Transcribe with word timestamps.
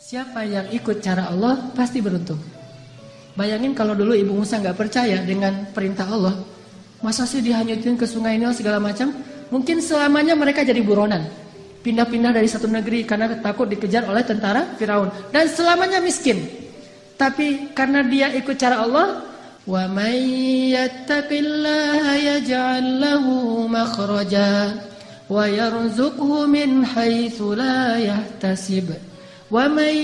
Siapa 0.00 0.48
yang 0.48 0.64
ikut 0.72 1.04
cara 1.04 1.28
Allah 1.28 1.60
pasti 1.76 2.00
beruntung. 2.00 2.40
Bayangin 3.36 3.76
kalau 3.76 3.92
dulu 3.92 4.16
Ibu 4.16 4.32
Musa 4.32 4.56
nggak 4.56 4.72
percaya 4.72 5.20
dengan 5.20 5.68
perintah 5.76 6.08
Allah, 6.08 6.40
masa 7.04 7.28
sih 7.28 7.44
dihanyutin 7.44 8.00
ke 8.00 8.08
sungai 8.08 8.40
Nil 8.40 8.56
segala 8.56 8.80
macam? 8.80 9.12
Mungkin 9.52 9.84
selamanya 9.84 10.32
mereka 10.32 10.64
jadi 10.64 10.80
buronan. 10.80 11.28
Pindah-pindah 11.84 12.32
dari 12.32 12.48
satu 12.48 12.64
negeri 12.64 13.04
karena 13.04 13.28
takut 13.44 13.68
dikejar 13.68 14.08
oleh 14.08 14.24
tentara 14.24 14.72
Firaun 14.80 15.12
dan 15.36 15.44
selamanya 15.52 16.00
miskin. 16.00 16.48
Tapi 17.20 17.76
karena 17.76 18.00
dia 18.00 18.32
ikut 18.32 18.56
cara 18.56 18.80
Allah, 18.80 19.20
wa 19.68 19.84
may 19.84 20.72
yattaqillaha 20.80 22.12
yaj'al 22.16 22.88
lahu 23.04 23.68
makhraja 23.68 24.80
wa 25.28 25.44
yarzuqhu 25.44 26.48
min 26.48 26.88
haitsu 26.88 27.52
la. 27.52 28.00
ومن 29.51 29.95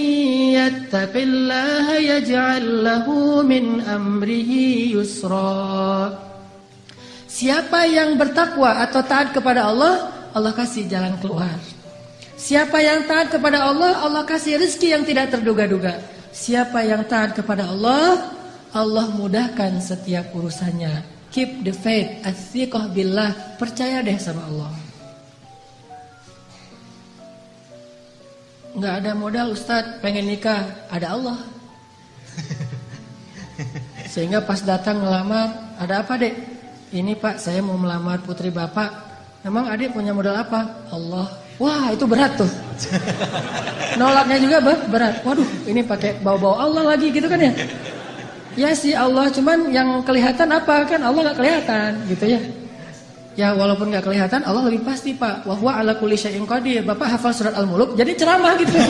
يتق 0.54 1.14
الله 1.16 1.86
يجعل 1.98 2.66
له 2.84 3.08
من 3.42 3.82
أمره 3.82 4.52
يسرا 4.98 6.30
Siapa 7.32 7.88
yang 7.88 8.20
bertakwa 8.20 8.84
atau 8.84 9.00
taat 9.08 9.32
kepada 9.32 9.72
Allah, 9.72 10.12
Allah 10.36 10.52
kasih 10.52 10.84
jalan 10.92 11.16
keluar. 11.24 11.56
Siapa 12.36 12.76
yang 12.84 13.08
taat 13.08 13.32
kepada 13.32 13.72
Allah, 13.72 14.04
Allah 14.04 14.28
kasih 14.28 14.60
rezeki 14.60 15.00
yang 15.00 15.04
tidak 15.08 15.32
terduga-duga. 15.32 15.96
Siapa 16.36 16.84
yang 16.84 17.08
taat 17.08 17.32
kepada 17.32 17.72
Allah, 17.72 18.36
Allah 18.76 19.08
mudahkan 19.16 19.80
setiap 19.80 20.36
urusannya. 20.36 21.08
Keep 21.32 21.64
the 21.64 21.72
faith, 21.72 22.20
as-siqah 22.28 22.92
billah, 22.92 23.56
percaya 23.56 24.04
deh 24.04 24.20
sama 24.20 24.44
Allah. 24.52 24.85
Nggak 28.77 28.95
ada 29.03 29.13
modal 29.17 29.57
Ustadz. 29.57 29.99
Pengen 30.05 30.29
nikah 30.29 30.63
ada 30.93 31.17
Allah. 31.17 31.39
Sehingga 34.13 34.45
pas 34.45 34.61
datang 34.61 35.01
ngelamar 35.01 35.77
ada 35.81 36.05
apa 36.05 36.21
dek? 36.21 36.35
Ini 36.93 37.19
pak 37.19 37.41
saya 37.41 37.65
mau 37.65 37.75
melamar 37.81 38.23
putri 38.23 38.53
bapak. 38.53 39.09
Memang 39.43 39.73
adik 39.73 39.97
punya 39.97 40.13
modal 40.13 40.37
apa? 40.37 40.87
Allah. 40.93 41.27
Wah 41.57 41.89
itu 41.89 42.05
berat 42.05 42.37
tuh. 42.37 42.51
Nolaknya 44.01 44.39
juga 44.39 44.57
berat. 44.93 45.25
Waduh 45.25 45.49
ini 45.65 45.81
pakai 45.81 46.21
bau-bau 46.21 46.61
Allah 46.61 46.95
lagi 46.95 47.09
gitu 47.11 47.27
kan 47.27 47.41
ya? 47.41 47.53
Ya 48.57 48.73
sih 48.73 48.97
Allah. 48.97 49.29
Cuman 49.29 49.69
yang 49.69 50.01
kelihatan 50.01 50.49
apa? 50.49 50.89
Kan 50.89 51.05
Allah 51.05 51.29
nggak 51.29 51.37
kelihatan 51.37 51.91
gitu 52.09 52.25
ya 52.25 52.41
Ya 53.37 53.53
walaupun 53.53 53.93
nggak 53.93 54.09
kelihatan 54.09 54.41
Allah 54.49 54.65
lebih 54.65 54.81
pasti 54.81 55.13
Pak. 55.13 55.45
Wahwa 55.45 55.77
ala 55.77 55.93
kulli 56.01 56.17
syai'in 56.17 56.49
qadir. 56.49 56.81
Bapak 56.81 57.21
hafal 57.21 57.37
surat 57.37 57.53
Al-Muluk 57.53 57.93
jadi 57.93 58.17
ceramah 58.17 58.57
gitu. 58.57 58.73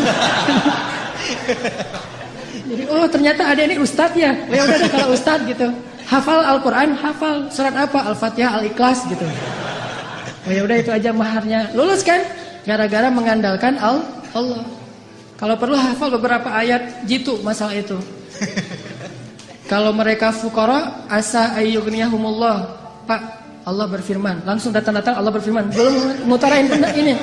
jadi 2.70 2.82
oh 2.86 3.06
ternyata 3.10 3.42
ada 3.42 3.60
ini 3.66 3.82
ustad 3.82 4.14
ya. 4.14 4.30
Ya 4.46 4.62
udah 4.62 4.76
deh 4.78 4.90
kalau 4.90 5.10
ustad 5.10 5.42
gitu. 5.50 5.66
Hafal 6.06 6.46
Al-Qur'an, 6.46 6.94
hafal 6.94 7.50
surat 7.50 7.74
apa? 7.74 8.06
Al-Fatihah, 8.06 8.62
Al-Ikhlas 8.62 9.10
gitu. 9.10 9.26
Oh 10.46 10.52
ya 10.54 10.62
udah 10.62 10.78
itu 10.78 10.94
aja 10.94 11.10
maharnya. 11.10 11.74
Lulus 11.74 12.06
kan? 12.06 12.22
Gara-gara 12.62 13.10
mengandalkan 13.10 13.74
Al 13.82 14.06
Allah. 14.30 14.62
Kalau 15.36 15.58
perlu 15.58 15.74
hafal 15.74 16.14
beberapa 16.14 16.48
ayat 16.54 17.02
jitu 17.02 17.42
masalah 17.42 17.74
itu. 17.74 17.98
Kalau 19.70 19.90
mereka 19.90 20.30
fukara 20.30 21.02
asa 21.10 21.58
ayyughniyahumullah. 21.58 22.86
Pak, 23.10 23.45
Allah 23.66 23.86
berfirman, 23.90 24.46
langsung 24.46 24.70
datang-datang 24.70 25.18
Allah 25.18 25.34
berfirman, 25.34 25.66
belum 25.74 26.22
mutarain 26.30 26.70
ini. 26.94 27.18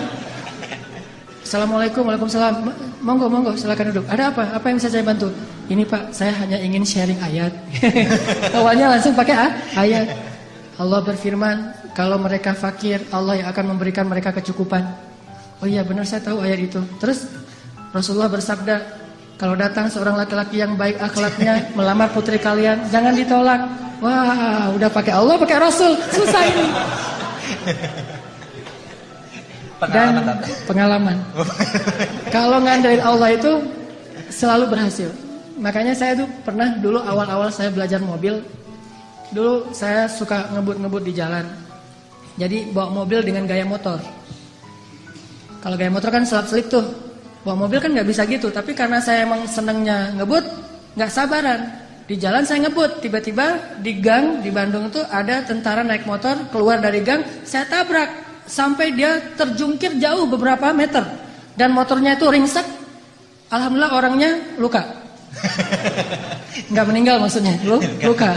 Assalamualaikum, 1.39 2.03
waalaikumsalam. 2.03 2.67
Monggo, 2.99 3.31
monggo, 3.31 3.55
silakan 3.55 3.95
duduk. 3.95 4.05
Ada 4.11 4.35
apa? 4.35 4.51
Apa 4.51 4.67
yang 4.67 4.75
bisa 4.75 4.91
saya 4.91 5.07
bantu? 5.07 5.31
Ini 5.71 5.87
Pak, 5.87 6.11
saya 6.11 6.35
hanya 6.43 6.59
ingin 6.59 6.83
sharing 6.83 7.15
ayat. 7.23 7.55
Awalnya 8.59 8.91
langsung 8.91 9.15
pakai 9.15 9.35
ah, 9.39 9.51
ayat. 9.79 10.19
Allah 10.75 10.99
berfirman, 10.99 11.55
kalau 11.95 12.19
mereka 12.19 12.51
fakir, 12.51 12.99
Allah 13.15 13.39
yang 13.39 13.47
akan 13.47 13.75
memberikan 13.79 14.03
mereka 14.03 14.35
kecukupan. 14.35 14.83
Oh 15.63 15.67
iya, 15.67 15.79
benar 15.87 16.03
saya 16.03 16.27
tahu 16.27 16.43
ayat 16.43 16.59
itu. 16.59 16.83
Terus 16.99 17.23
Rasulullah 17.95 18.27
bersabda, 18.27 19.02
kalau 19.37 19.57
datang 19.57 19.89
seorang 19.89 20.15
laki-laki 20.15 20.61
yang 20.61 20.77
baik 20.77 21.01
akhlaknya 21.01 21.73
melamar 21.73 22.09
putri 22.13 22.37
kalian, 22.37 22.85
jangan 22.93 23.17
ditolak. 23.17 23.61
Wah, 24.03 24.69
udah 24.75 24.89
pakai 24.91 25.13
Allah, 25.15 25.35
pakai 25.39 25.57
Rasul, 25.63 25.95
susah 26.11 26.43
ini. 26.43 26.67
Pengalaman, 29.79 30.23
Dan 30.23 30.37
pengalaman. 30.67 31.17
Kalau 32.31 32.57
ngandelin 32.63 33.03
Allah 33.03 33.29
itu 33.35 33.51
selalu 34.31 34.71
berhasil. 34.71 35.09
Makanya 35.59 35.93
saya 35.95 36.17
tuh 36.17 36.27
pernah 36.43 36.75
dulu 36.79 36.99
awal-awal 37.03 37.51
saya 37.53 37.69
belajar 37.69 37.99
mobil, 38.01 38.41
dulu 39.31 39.69
saya 39.71 40.07
suka 40.09 40.49
ngebut-ngebut 40.55 41.03
di 41.03 41.13
jalan. 41.15 41.45
Jadi 42.39 42.73
bawa 42.73 43.03
mobil 43.03 43.21
dengan 43.21 43.45
gaya 43.45 43.63
motor. 43.63 44.01
Kalau 45.61 45.75
gaya 45.77 45.91
motor 45.93 46.09
kan 46.11 46.25
selap-selip 46.25 46.67
tuh. 46.67 47.12
Bawa 47.43 47.67
mobil 47.67 47.79
kan 47.83 47.91
nggak 47.91 48.07
bisa 48.07 48.23
gitu. 48.23 48.47
Tapi 48.47 48.71
karena 48.71 49.03
saya 49.03 49.27
emang 49.27 49.43
senengnya 49.45 50.15
ngebut, 50.15 50.43
nggak 50.95 51.11
sabaran. 51.11 51.61
Di 52.03 52.19
jalan 52.19 52.43
saya 52.43 52.67
ngebut, 52.67 52.99
tiba-tiba 52.99 53.79
di 53.79 53.99
gang 53.99 54.43
di 54.43 54.51
Bandung 54.51 54.91
itu 54.91 54.99
ada 55.07 55.43
tentara 55.43 55.83
naik 55.83 56.03
motor 56.03 56.35
keluar 56.51 56.79
dari 56.79 56.99
gang, 56.99 57.23
saya 57.47 57.63
tabrak 57.67 58.11
sampai 58.43 58.91
dia 58.91 59.23
terjungkir 59.39 59.95
jauh 60.03 60.27
beberapa 60.27 60.75
meter 60.75 61.03
dan 61.55 61.71
motornya 61.71 62.19
itu 62.19 62.27
ringsek. 62.27 62.67
Alhamdulillah 63.51 63.93
orangnya 63.95 64.31
luka. 64.59 64.83
Nggak 66.71 66.85
meninggal 66.91 67.23
maksudnya, 67.23 67.55
luka. 68.03 68.35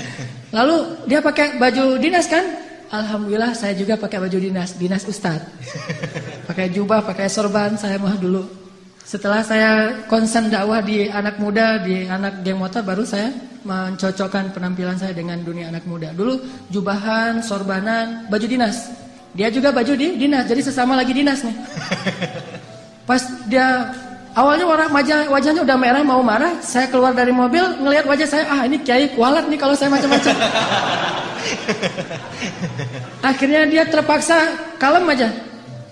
Lalu 0.56 1.06
dia 1.10 1.18
pakai 1.22 1.58
baju 1.58 1.98
dinas 1.98 2.26
kan? 2.30 2.42
Alhamdulillah 2.90 3.54
saya 3.58 3.74
juga 3.74 3.98
pakai 3.98 4.22
baju 4.22 4.38
dinas, 4.38 4.78
dinas 4.78 5.02
ustadz. 5.06 5.42
Pakai 6.44 6.68
jubah, 6.70 7.00
pakai 7.00 7.32
sorban, 7.32 7.74
saya 7.80 7.96
mah 7.96 8.14
dulu 8.20 8.64
setelah 9.04 9.44
saya 9.44 10.00
konsen 10.08 10.48
dakwah 10.48 10.80
di 10.80 11.12
anak 11.12 11.36
muda, 11.36 11.76
di 11.84 12.08
anak 12.08 12.40
geng 12.40 12.56
motor, 12.56 12.80
baru 12.80 13.04
saya 13.04 13.28
mencocokkan 13.60 14.56
penampilan 14.56 14.96
saya 14.96 15.12
dengan 15.12 15.44
dunia 15.44 15.68
anak 15.68 15.84
muda. 15.84 16.16
Dulu 16.16 16.40
jubahan, 16.72 17.44
sorbanan, 17.44 18.24
baju 18.32 18.48
dinas. 18.48 18.88
Dia 19.36 19.52
juga 19.52 19.76
baju 19.76 19.92
di 19.92 20.16
dinas, 20.16 20.48
jadi 20.48 20.64
sesama 20.64 20.96
lagi 20.96 21.12
dinas 21.12 21.44
nih. 21.44 21.52
Pas 23.08 23.20
dia 23.44 23.92
awalnya 24.32 24.64
warna 24.64 24.88
wajah, 24.88 25.28
wajahnya 25.28 25.68
udah 25.68 25.76
merah 25.76 26.00
mau 26.00 26.24
marah, 26.24 26.56
saya 26.64 26.88
keluar 26.88 27.12
dari 27.12 27.28
mobil 27.28 27.60
ngelihat 27.84 28.08
wajah 28.08 28.24
saya, 28.24 28.48
ah 28.48 28.64
ini 28.64 28.80
kiai 28.80 29.12
kualat 29.12 29.44
nih 29.52 29.60
kalau 29.60 29.76
saya 29.76 29.92
macam-macam. 29.92 30.32
Akhirnya 33.36 33.68
dia 33.68 33.84
terpaksa 33.84 34.48
kalem 34.80 35.04
aja. 35.12 35.28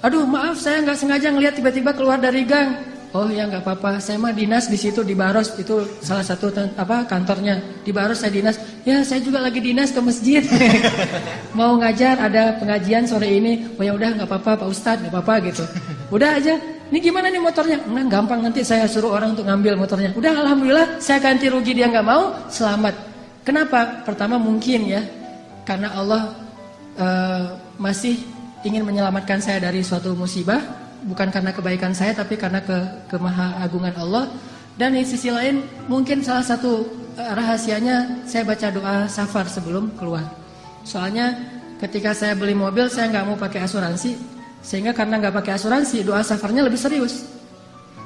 Aduh 0.03 0.27
maaf 0.27 0.59
saya 0.59 0.83
nggak 0.83 0.99
sengaja 0.99 1.31
ngelihat 1.31 1.55
tiba-tiba 1.55 1.95
keluar 1.95 2.19
dari 2.19 2.43
gang. 2.43 2.75
Oh 3.13 3.29
ya 3.29 3.45
nggak 3.45 3.61
apa-apa, 3.61 4.01
saya 4.01 4.17
mah 4.17 4.33
dinas 4.33 4.73
di 4.73 4.81
situ 4.81 5.05
di 5.05 5.13
Baros 5.13 5.53
itu 5.61 5.85
salah 6.01 6.25
satu 6.25 6.49
apa 6.81 7.05
kantornya 7.05 7.61
di 7.85 7.93
Baros 7.93 8.25
saya 8.25 8.33
dinas. 8.33 8.57
Ya 8.89 9.05
saya 9.05 9.21
juga 9.21 9.39
lagi 9.39 9.61
dinas 9.61 9.93
ke 9.93 10.01
masjid, 10.01 10.41
mau 11.59 11.77
ngajar 11.77 12.17
ada 12.19 12.57
pengajian 12.57 13.05
sore 13.05 13.29
ini. 13.29 13.69
Oh 13.77 13.85
ya 13.85 13.93
udah 13.93 14.17
nggak 14.17 14.29
apa-apa 14.33 14.65
Pak 14.65 14.69
Ustadz 14.73 15.01
nggak 15.07 15.13
apa-apa 15.13 15.35
gitu. 15.45 15.65
Udah 16.09 16.41
aja. 16.41 16.57
Ini 16.93 16.99
gimana 17.01 17.29
nih 17.29 17.41
motornya? 17.41 17.79
Enggak 17.85 18.09
gampang 18.11 18.41
nanti 18.45 18.61
saya 18.65 18.85
suruh 18.89 19.17
orang 19.17 19.37
untuk 19.37 19.45
ngambil 19.45 19.77
motornya. 19.77 20.11
Udah 20.17 20.33
alhamdulillah 20.33 20.99
saya 20.99 21.21
ganti 21.21 21.53
rugi 21.53 21.77
dia 21.77 21.93
nggak 21.93 22.05
mau 22.05 22.33
selamat. 22.49 22.97
Kenapa? 23.45 24.03
Pertama 24.09 24.41
mungkin 24.41 24.89
ya 24.89 25.05
karena 25.69 25.93
Allah 25.95 26.33
uh, 26.97 27.45
masih 27.77 28.42
ingin 28.63 28.87
menyelamatkan 28.87 29.43
saya 29.43 29.71
dari 29.71 29.83
suatu 29.83 30.15
musibah 30.15 30.59
bukan 31.07 31.35
karena 31.35 31.51
kebaikan 31.51 31.93
saya 31.95 32.15
tapi 32.15 32.39
karena 32.39 32.63
ke 32.63 33.09
kemahaagungan 33.11 33.95
Allah. 33.99 34.31
Dan 34.73 34.97
di 34.97 35.05
sisi 35.05 35.29
lain 35.29 35.61
mungkin 35.85 36.25
salah 36.25 36.43
satu 36.43 36.89
eh, 37.19 37.33
rahasianya 37.37 38.25
saya 38.25 38.43
baca 38.49 38.73
doa 38.73 38.97
safar 39.11 39.45
sebelum 39.51 39.93
keluar. 40.01 40.25
Soalnya 40.83 41.37
ketika 41.83 42.17
saya 42.17 42.33
beli 42.33 42.57
mobil 42.57 42.89
saya 42.89 43.13
nggak 43.13 43.25
mau 43.29 43.37
pakai 43.37 43.67
asuransi. 43.67 44.17
Sehingga 44.63 44.95
karena 44.95 45.19
nggak 45.19 45.35
pakai 45.43 45.59
asuransi 45.59 46.07
doa 46.07 46.23
safarnya 46.23 46.63
lebih 46.63 46.79
serius. 46.79 47.27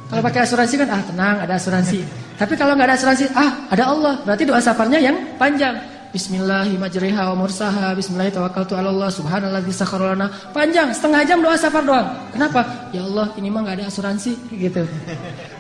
Kalau 0.07 0.23
pakai 0.23 0.47
asuransi 0.47 0.75
kan 0.81 0.89
ah 0.91 1.03
tenang 1.05 1.37
ada 1.45 1.55
asuransi. 1.59 2.01
Tapi 2.41 2.55
kalau 2.57 2.75
nggak 2.75 2.89
ada 2.91 2.97
asuransi 2.97 3.25
ah 3.37 3.51
ada 3.71 3.85
Allah. 3.87 4.15
Berarti 4.25 4.45
doa 4.49 4.59
safarnya 4.59 4.99
yang 4.99 5.17
panjang 5.37 5.96
Bismillahirrahmanirrahim. 6.15 7.17
Wa 7.19 7.37
mursaha. 7.37 7.87
Bismillahirrahmanirrahim. 7.97 9.11
Subhanallah 9.11 9.61
sakharolana 9.67 10.27
Panjang, 10.55 10.95
setengah 10.95 11.23
jam 11.27 11.39
doa 11.43 11.57
safar 11.59 11.83
doang. 11.83 12.07
Kenapa? 12.31 12.63
Ya 12.95 13.03
Allah, 13.03 13.33
ini 13.35 13.49
mah 13.51 13.67
gak 13.67 13.83
ada 13.83 13.87
asuransi 13.91 14.39
gitu. 14.55 14.87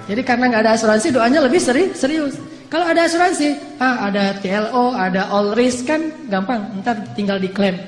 Jadi 0.06 0.22
karena 0.22 0.46
gak 0.54 0.62
ada 0.62 0.72
asuransi 0.78 1.10
Doanya 1.10 1.42
lebih 1.42 1.58
seri, 1.58 1.90
serius. 1.96 2.38
Kalau 2.70 2.86
ada 2.86 3.06
asuransi, 3.06 3.78
ah 3.78 4.10
ada 4.10 4.34
TLO 4.42 4.94
Ada 4.94 5.30
all 5.30 5.54
risk 5.54 5.90
kan 5.90 6.12
gampang. 6.30 6.62
Ntar 6.82 7.14
tinggal 7.18 7.42
diklaim. 7.42 7.78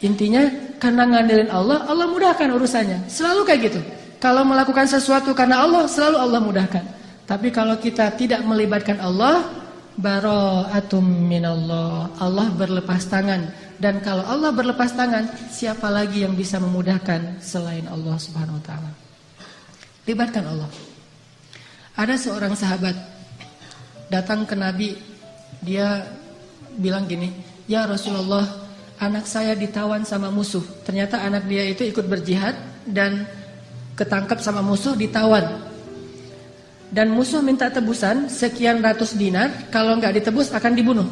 Intinya 0.00 0.48
karena 0.80 1.04
ngandelin 1.04 1.52
Allah 1.52 1.84
Allah 1.84 2.08
mudahkan 2.08 2.48
urusannya. 2.50 3.04
Selalu 3.06 3.44
kayak 3.44 3.60
gitu. 3.68 3.80
Kalau 4.20 4.44
melakukan 4.44 4.84
sesuatu 4.84 5.32
karena 5.32 5.64
Allah, 5.64 5.88
selalu 5.88 6.16
Allah 6.20 6.40
mudahkan. 6.40 6.84
Tapi 7.24 7.48
kalau 7.54 7.78
kita 7.78 8.10
tidak 8.18 8.42
melibatkan 8.42 8.98
Allah, 9.00 9.59
bara'atum 9.96 11.02
minallah. 11.02 12.12
Allah 12.20 12.48
berlepas 12.54 13.02
tangan. 13.08 13.50
Dan 13.80 14.04
kalau 14.04 14.22
Allah 14.28 14.52
berlepas 14.52 14.92
tangan, 14.92 15.24
siapa 15.48 15.88
lagi 15.88 16.22
yang 16.22 16.36
bisa 16.36 16.60
memudahkan 16.60 17.40
selain 17.40 17.88
Allah 17.88 18.16
Subhanahu 18.20 18.60
wa 18.60 18.64
taala? 18.64 18.90
Libatkan 20.04 20.44
Allah. 20.44 20.70
Ada 21.96 22.14
seorang 22.20 22.52
sahabat 22.52 22.96
datang 24.12 24.44
ke 24.44 24.52
Nabi, 24.52 25.00
dia 25.64 26.04
bilang 26.76 27.08
gini, 27.08 27.32
"Ya 27.64 27.88
Rasulullah, 27.88 28.44
anak 29.00 29.24
saya 29.24 29.56
ditawan 29.56 30.04
sama 30.04 30.28
musuh." 30.28 30.62
Ternyata 30.84 31.24
anak 31.24 31.48
dia 31.48 31.64
itu 31.64 31.84
ikut 31.88 32.04
berjihad 32.04 32.56
dan 32.84 33.24
ketangkap 33.96 34.40
sama 34.40 34.60
musuh 34.60 34.96
ditawan. 34.96 35.69
Dan 36.90 37.14
musuh 37.14 37.38
minta 37.38 37.70
tebusan 37.70 38.26
sekian 38.26 38.82
ratus 38.82 39.14
dinar, 39.14 39.70
kalau 39.70 39.94
nggak 39.94 40.20
ditebus 40.20 40.50
akan 40.50 40.74
dibunuh. 40.74 41.06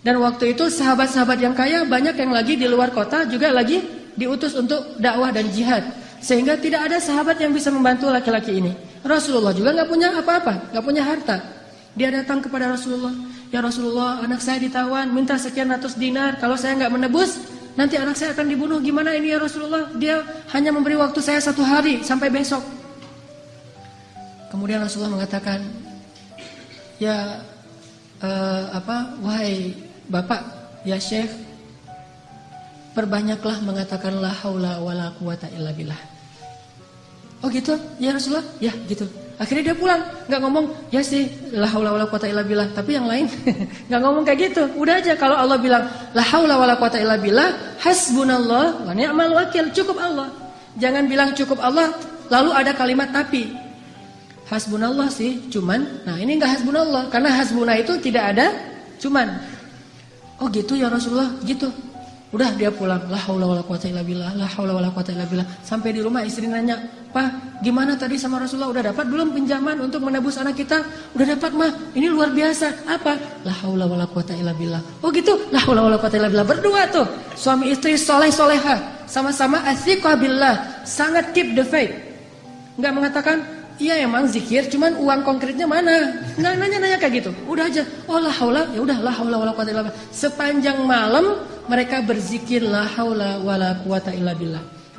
Dan 0.00 0.22
waktu 0.22 0.56
itu 0.56 0.70
sahabat-sahabat 0.70 1.38
yang 1.42 1.52
kaya 1.52 1.84
banyak 1.84 2.16
yang 2.16 2.32
lagi 2.32 2.56
di 2.56 2.64
luar 2.70 2.94
kota 2.94 3.28
juga 3.28 3.52
lagi 3.52 3.82
diutus 4.14 4.56
untuk 4.56 4.96
dakwah 4.96 5.34
dan 5.34 5.50
jihad. 5.50 5.84
Sehingga 6.22 6.56
tidak 6.56 6.86
ada 6.88 7.02
sahabat 7.02 7.36
yang 7.42 7.50
bisa 7.50 7.68
membantu 7.68 8.08
laki-laki 8.08 8.62
ini. 8.62 8.72
Rasulullah 9.02 9.52
juga 9.52 9.74
nggak 9.74 9.88
punya 9.90 10.08
apa-apa, 10.16 10.72
nggak 10.72 10.84
punya 10.84 11.02
harta. 11.04 11.36
Dia 11.98 12.14
datang 12.14 12.38
kepada 12.38 12.70
Rasulullah, 12.70 13.12
ya 13.50 13.58
Rasulullah, 13.58 14.22
anak 14.22 14.38
saya 14.38 14.62
ditawan, 14.62 15.10
minta 15.10 15.34
sekian 15.34 15.68
ratus 15.68 15.98
dinar. 15.98 16.38
Kalau 16.38 16.54
saya 16.54 16.78
nggak 16.78 16.92
menebus, 16.94 17.40
Nanti 17.78 17.94
anak 17.94 18.18
saya 18.18 18.34
akan 18.34 18.50
dibunuh. 18.50 18.78
Gimana 18.82 19.14
ini 19.14 19.30
ya 19.30 19.38
Rasulullah? 19.38 19.88
Dia 19.94 20.20
hanya 20.52 20.74
memberi 20.74 20.98
waktu 20.98 21.22
saya 21.22 21.38
satu 21.38 21.62
hari 21.62 22.02
sampai 22.02 22.28
besok. 22.32 22.79
Kemudian 24.50 24.82
Rasulullah 24.82 25.14
mengatakan, 25.14 25.62
ya 26.98 27.38
uh, 28.18 28.64
apa? 28.74 29.14
Wahai 29.22 29.78
bapak, 30.10 30.42
ya 30.82 30.98
Syekh, 30.98 31.30
perbanyaklah 32.92 33.62
mengatakan 33.62 34.18
la 34.18 34.34
haula 34.42 34.82
wala 34.82 35.14
quwata 35.16 35.46
illa 35.54 35.70
billah. 35.70 36.00
Oh 37.40 37.48
gitu? 37.48 37.72
Ya 37.96 38.12
Rasulullah? 38.12 38.44
Ya 38.60 38.74
gitu. 38.84 39.08
Akhirnya 39.40 39.72
dia 39.72 39.76
pulang, 39.78 40.04
nggak 40.28 40.40
ngomong 40.44 40.68
ya 40.92 41.00
sih 41.00 41.24
la 41.56 41.64
haula 41.64 41.96
wala 41.96 42.04
quwata 42.04 42.28
illa 42.28 42.44
billah, 42.44 42.68
tapi 42.76 43.00
yang 43.00 43.08
lain 43.08 43.24
nggak 43.88 44.00
ngomong 44.04 44.22
kayak 44.28 44.52
gitu. 44.52 44.68
Udah 44.76 45.00
aja 45.00 45.16
kalau 45.16 45.40
Allah 45.40 45.56
bilang 45.56 45.88
la 46.12 46.20
haula 46.20 46.60
wala 46.60 46.76
quwata 46.76 47.00
illa 47.00 47.16
billah, 47.16 47.80
hasbunallah 47.80 48.84
wa 48.84 48.92
ni'mal 48.92 49.32
wakil, 49.32 49.72
cukup 49.72 49.96
Allah. 49.96 50.28
Jangan 50.76 51.08
bilang 51.08 51.32
cukup 51.32 51.56
Allah 51.64 51.88
lalu 52.28 52.50
ada 52.52 52.76
kalimat 52.76 53.08
tapi. 53.08 53.69
Hasbunallah 54.50 55.06
sih, 55.14 55.46
cuman 55.46 56.02
nah 56.02 56.18
ini 56.18 56.34
nggak 56.34 56.58
hasbunallah 56.58 57.06
karena 57.06 57.30
hasbuna 57.30 57.78
itu 57.78 57.94
tidak 58.02 58.34
ada 58.34 58.50
cuman. 58.98 59.30
Oh 60.42 60.50
gitu 60.50 60.74
ya 60.74 60.90
Rasulullah, 60.90 61.30
gitu. 61.46 61.70
Udah 62.30 62.54
dia 62.54 62.70
pulang, 62.70 63.02
la 63.10 63.18
haula 63.26 63.42
wala 63.42 63.62
quwata 63.66 63.90
illa 63.90 64.06
billah, 64.06 64.38
la 64.38 64.46
haula 64.46 64.78
wala 64.78 64.90
quwata 64.94 65.10
illa 65.10 65.26
billah. 65.26 65.46
Sampai 65.66 65.90
di 65.90 65.98
rumah 65.98 66.22
istri 66.22 66.46
nanya, 66.46 66.78
"Pak, 67.10 67.58
gimana 67.58 67.98
tadi 67.98 68.14
sama 68.14 68.38
Rasulullah 68.38 68.70
udah 68.70 68.82
dapat 68.94 69.06
belum 69.10 69.34
pinjaman 69.34 69.82
untuk 69.82 69.98
menebus 69.98 70.38
anak 70.38 70.54
kita?" 70.54 70.78
"Udah 71.18 71.26
dapat, 71.34 71.50
Mah. 71.54 71.70
Ini 71.90 72.06
luar 72.06 72.30
biasa." 72.30 72.86
"Apa?" 72.86 73.18
"La 73.42 73.54
haula 73.66 73.86
wala 73.90 74.06
quwata 74.06 74.38
illa 74.38 74.54
billah." 74.54 74.78
"Oh 75.02 75.10
gitu, 75.10 75.34
la 75.50 75.58
haula 75.58 75.90
wala 75.90 75.98
quwata 75.98 76.22
illa 76.22 76.30
billah." 76.30 76.46
Berdua 76.46 76.86
tuh, 76.94 77.06
suami 77.34 77.74
istri 77.74 77.98
soleh 77.98 78.30
soleha, 78.30 78.78
sama-sama 79.10 79.66
athiqah 79.66 80.14
billah, 80.14 80.86
sangat 80.86 81.34
keep 81.34 81.58
the 81.58 81.66
faith. 81.66 81.90
Enggak 82.78 82.94
mengatakan, 82.94 83.36
Iya 83.80 84.04
emang 84.04 84.28
zikir, 84.28 84.68
cuman 84.68 84.92
uang 85.00 85.24
konkretnya 85.24 85.64
mana? 85.64 86.20
Nggak 86.36 86.54
nanya-nanya 86.60 86.98
kayak 87.00 87.24
gitu. 87.24 87.30
Udah 87.48 87.64
aja. 87.64 87.80
Oh 88.04 88.20
la 88.20 88.28
haula, 88.28 88.68
ya 88.76 88.84
udah 88.84 89.00
la 89.00 89.08
haula 89.08 89.40
wala 89.40 89.52
quwata 89.56 89.72
illa 89.72 89.82
billah. 89.88 89.96
Sepanjang 90.12 90.84
malam 90.84 91.40
mereka 91.64 92.04
berzikir 92.04 92.60
la 92.60 92.84
haula 92.84 93.40
wala 93.40 93.80
quwata 93.80 94.12
illa. 94.12 94.36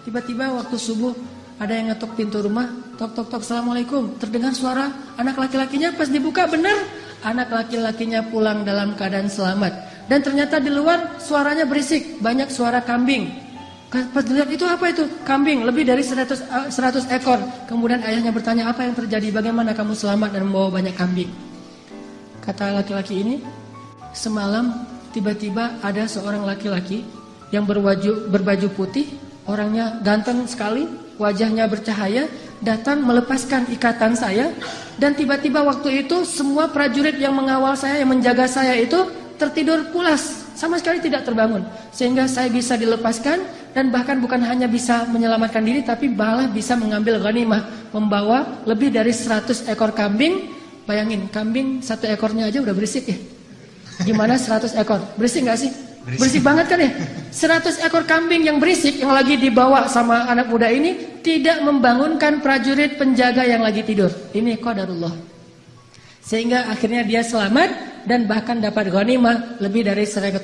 Tiba-tiba 0.02 0.50
waktu 0.58 0.82
subuh 0.82 1.14
ada 1.62 1.78
yang 1.78 1.94
ngetok 1.94 2.18
pintu 2.18 2.42
rumah, 2.42 2.74
tok 2.98 3.14
tok 3.14 3.30
tok 3.30 3.46
assalamualaikum. 3.46 4.18
Terdengar 4.18 4.58
suara 4.58 4.90
anak 5.14 5.38
laki-lakinya 5.38 5.94
pas 5.94 6.10
dibuka 6.10 6.50
benar 6.50 6.74
anak 7.22 7.54
laki-lakinya 7.54 8.26
pulang 8.34 8.66
dalam 8.66 8.98
keadaan 8.98 9.30
selamat. 9.30 9.74
Dan 10.10 10.26
ternyata 10.26 10.58
di 10.58 10.74
luar 10.74 11.22
suaranya 11.22 11.70
berisik, 11.70 12.18
banyak 12.18 12.50
suara 12.50 12.82
kambing. 12.82 13.51
Pas 13.92 14.24
dilihat 14.24 14.48
itu 14.48 14.64
apa 14.64 14.88
itu? 14.88 15.04
Kambing 15.28 15.68
lebih 15.68 15.84
dari 15.84 16.00
100, 16.00 16.72
100 16.72 17.12
eh, 17.12 17.20
ekor. 17.20 17.44
Kemudian 17.68 18.00
ayahnya 18.08 18.32
bertanya 18.32 18.72
apa 18.72 18.88
yang 18.88 18.96
terjadi? 18.96 19.36
Bagaimana 19.36 19.76
kamu 19.76 19.92
selamat 19.92 20.32
dan 20.32 20.48
membawa 20.48 20.80
banyak 20.80 20.96
kambing? 20.96 21.28
Kata 22.40 22.72
laki-laki 22.72 23.20
ini, 23.20 23.44
semalam 24.16 24.88
tiba-tiba 25.12 25.76
ada 25.84 26.08
seorang 26.08 26.48
laki-laki 26.48 27.04
yang 27.52 27.68
berbaju, 27.68 28.32
berbaju 28.32 28.68
putih, 28.72 29.12
orangnya 29.44 30.00
ganteng 30.00 30.48
sekali, 30.48 30.88
wajahnya 31.20 31.68
bercahaya, 31.68 32.32
datang 32.64 33.04
melepaskan 33.04 33.68
ikatan 33.76 34.16
saya 34.16 34.56
dan 35.04 35.20
tiba-tiba 35.20 35.68
waktu 35.68 36.08
itu 36.08 36.24
semua 36.24 36.72
prajurit 36.72 37.20
yang 37.20 37.36
mengawal 37.36 37.76
saya, 37.76 38.00
yang 38.00 38.08
menjaga 38.08 38.48
saya 38.48 38.72
itu 38.80 39.04
tertidur 39.36 39.92
pulas, 39.92 40.48
sama 40.56 40.78
sekali 40.78 41.02
tidak 41.02 41.28
terbangun. 41.28 41.66
Sehingga 41.92 42.30
saya 42.30 42.48
bisa 42.48 42.78
dilepaskan 42.80 43.42
dan 43.72 43.88
bahkan 43.88 44.20
bukan 44.20 44.44
hanya 44.44 44.68
bisa 44.68 45.08
menyelamatkan 45.08 45.64
diri 45.64 45.82
tapi 45.84 46.12
malah 46.12 46.52
bisa 46.52 46.76
mengambil 46.76 47.24
ghanimah, 47.24 47.92
membawa 47.96 48.64
lebih 48.68 48.92
dari 48.92 49.16
100 49.16 49.72
ekor 49.72 49.96
kambing. 49.96 50.60
Bayangin, 50.84 51.30
kambing 51.32 51.80
satu 51.80 52.10
ekornya 52.10 52.52
aja 52.52 52.60
udah 52.60 52.76
berisik 52.76 53.08
ya. 53.08 53.18
Gimana 54.04 54.36
100 54.36 54.76
ekor? 54.76 55.00
Berisik 55.16 55.46
gak 55.48 55.62
sih? 55.62 55.72
Berisik, 56.04 56.20
berisik 56.20 56.42
banget 56.44 56.66
kan 56.68 56.80
ya? 56.82 56.92
100 57.32 57.86
ekor 57.86 58.04
kambing 58.04 58.44
yang 58.44 58.58
berisik 58.58 59.00
yang 59.00 59.14
lagi 59.14 59.38
dibawa 59.38 59.88
sama 59.88 60.28
anak 60.28 60.50
muda 60.50 60.68
ini 60.68 61.22
tidak 61.22 61.62
membangunkan 61.64 62.42
prajurit 62.42 62.98
penjaga 62.98 63.46
yang 63.46 63.62
lagi 63.62 63.86
tidur. 63.86 64.10
Ini 64.34 64.58
qadarullah. 64.58 65.14
Sehingga 66.22 66.68
akhirnya 66.74 67.06
dia 67.06 67.22
selamat 67.22 68.04
dan 68.10 68.26
bahkan 68.26 68.58
dapat 68.58 68.90
ghanimah 68.90 69.62
lebih 69.62 69.86
dari 69.86 70.06
100 70.10 70.42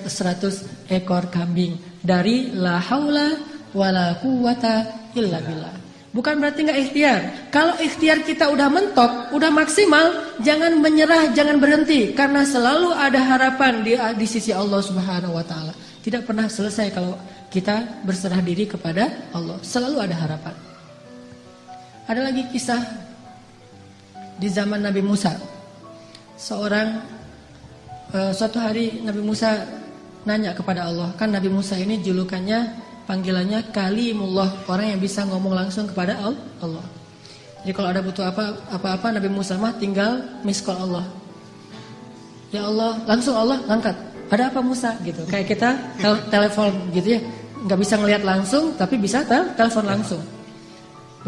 ekor 0.93 1.29
kambing 1.33 1.96
dari 2.07 2.55
la 2.55 2.79
haula 2.79 3.35
wala 3.75 4.15
quwata 4.23 5.11
illa 5.11 5.43
billah. 5.43 5.75
Bukan 6.15 6.39
berarti 6.39 6.65
nggak 6.65 6.79
ikhtiar. 6.87 7.19
Kalau 7.51 7.75
ikhtiar 7.77 8.23
kita 8.23 8.49
udah 8.49 8.71
mentok, 8.71 9.35
udah 9.35 9.51
maksimal, 9.51 10.39
jangan 10.41 10.79
menyerah, 10.79 11.29
jangan 11.35 11.59
berhenti 11.59 12.15
karena 12.15 12.47
selalu 12.47 12.95
ada 12.95 13.19
harapan 13.19 13.83
di 13.83 13.93
di 13.93 14.25
sisi 14.25 14.55
Allah 14.55 14.79
Subhanahu 14.81 15.35
wa 15.35 15.43
taala. 15.43 15.75
Tidak 16.01 16.23
pernah 16.23 16.47
selesai 16.47 16.95
kalau 16.95 17.19
kita 17.51 18.01
berserah 18.07 18.39
diri 18.39 18.63
kepada 18.65 19.29
Allah. 19.35 19.59
Selalu 19.59 19.97
ada 19.99 20.15
harapan. 20.15 20.55
Ada 22.07 22.31
lagi 22.31 22.47
kisah 22.55 22.81
di 24.39 24.47
zaman 24.47 24.79
Nabi 24.79 25.03
Musa. 25.03 25.35
Seorang 26.39 27.03
uh, 28.15 28.31
suatu 28.31 28.57
hari 28.57 29.03
Nabi 29.03 29.19
Musa 29.19 29.59
nanya 30.27 30.51
kepada 30.51 30.91
Allah. 30.91 31.15
Kan 31.15 31.31
Nabi 31.31 31.47
Musa 31.47 31.79
ini 31.79 32.03
julukannya 32.03 32.75
panggilannya 33.07 33.71
Kalimullah, 33.71 34.67
orang 34.67 34.91
yang 34.91 34.99
bisa 34.99 35.23
ngomong 35.23 35.55
langsung 35.55 35.87
kepada 35.87 36.19
Allah. 36.19 36.83
Jadi 37.63 37.71
kalau 37.71 37.89
ada 37.89 38.03
butuh 38.03 38.27
apa 38.27 38.67
apa-apa 38.69 39.15
Nabi 39.15 39.31
Musa 39.31 39.55
mah 39.55 39.71
tinggal 39.79 40.19
miss 40.43 40.59
call 40.59 40.75
Allah. 40.75 41.07
Ya 42.51 42.67
Allah, 42.67 42.99
langsung 43.07 43.35
Allah 43.35 43.63
angkat. 43.71 43.95
Ada 44.27 44.51
apa 44.51 44.59
Musa 44.59 44.99
gitu. 45.07 45.23
Kayak 45.31 45.47
kita 45.55 45.69
tel 46.03 46.19
telepon 46.27 46.71
gitu 46.91 47.15
ya. 47.15 47.21
nggak 47.57 47.79
bisa 47.83 47.97
ngelihat 47.97 48.23
langsung 48.23 48.77
tapi 48.77 48.99
bisa 48.99 49.23
tel 49.23 49.55
telepon 49.55 49.87
langsung. 49.87 50.21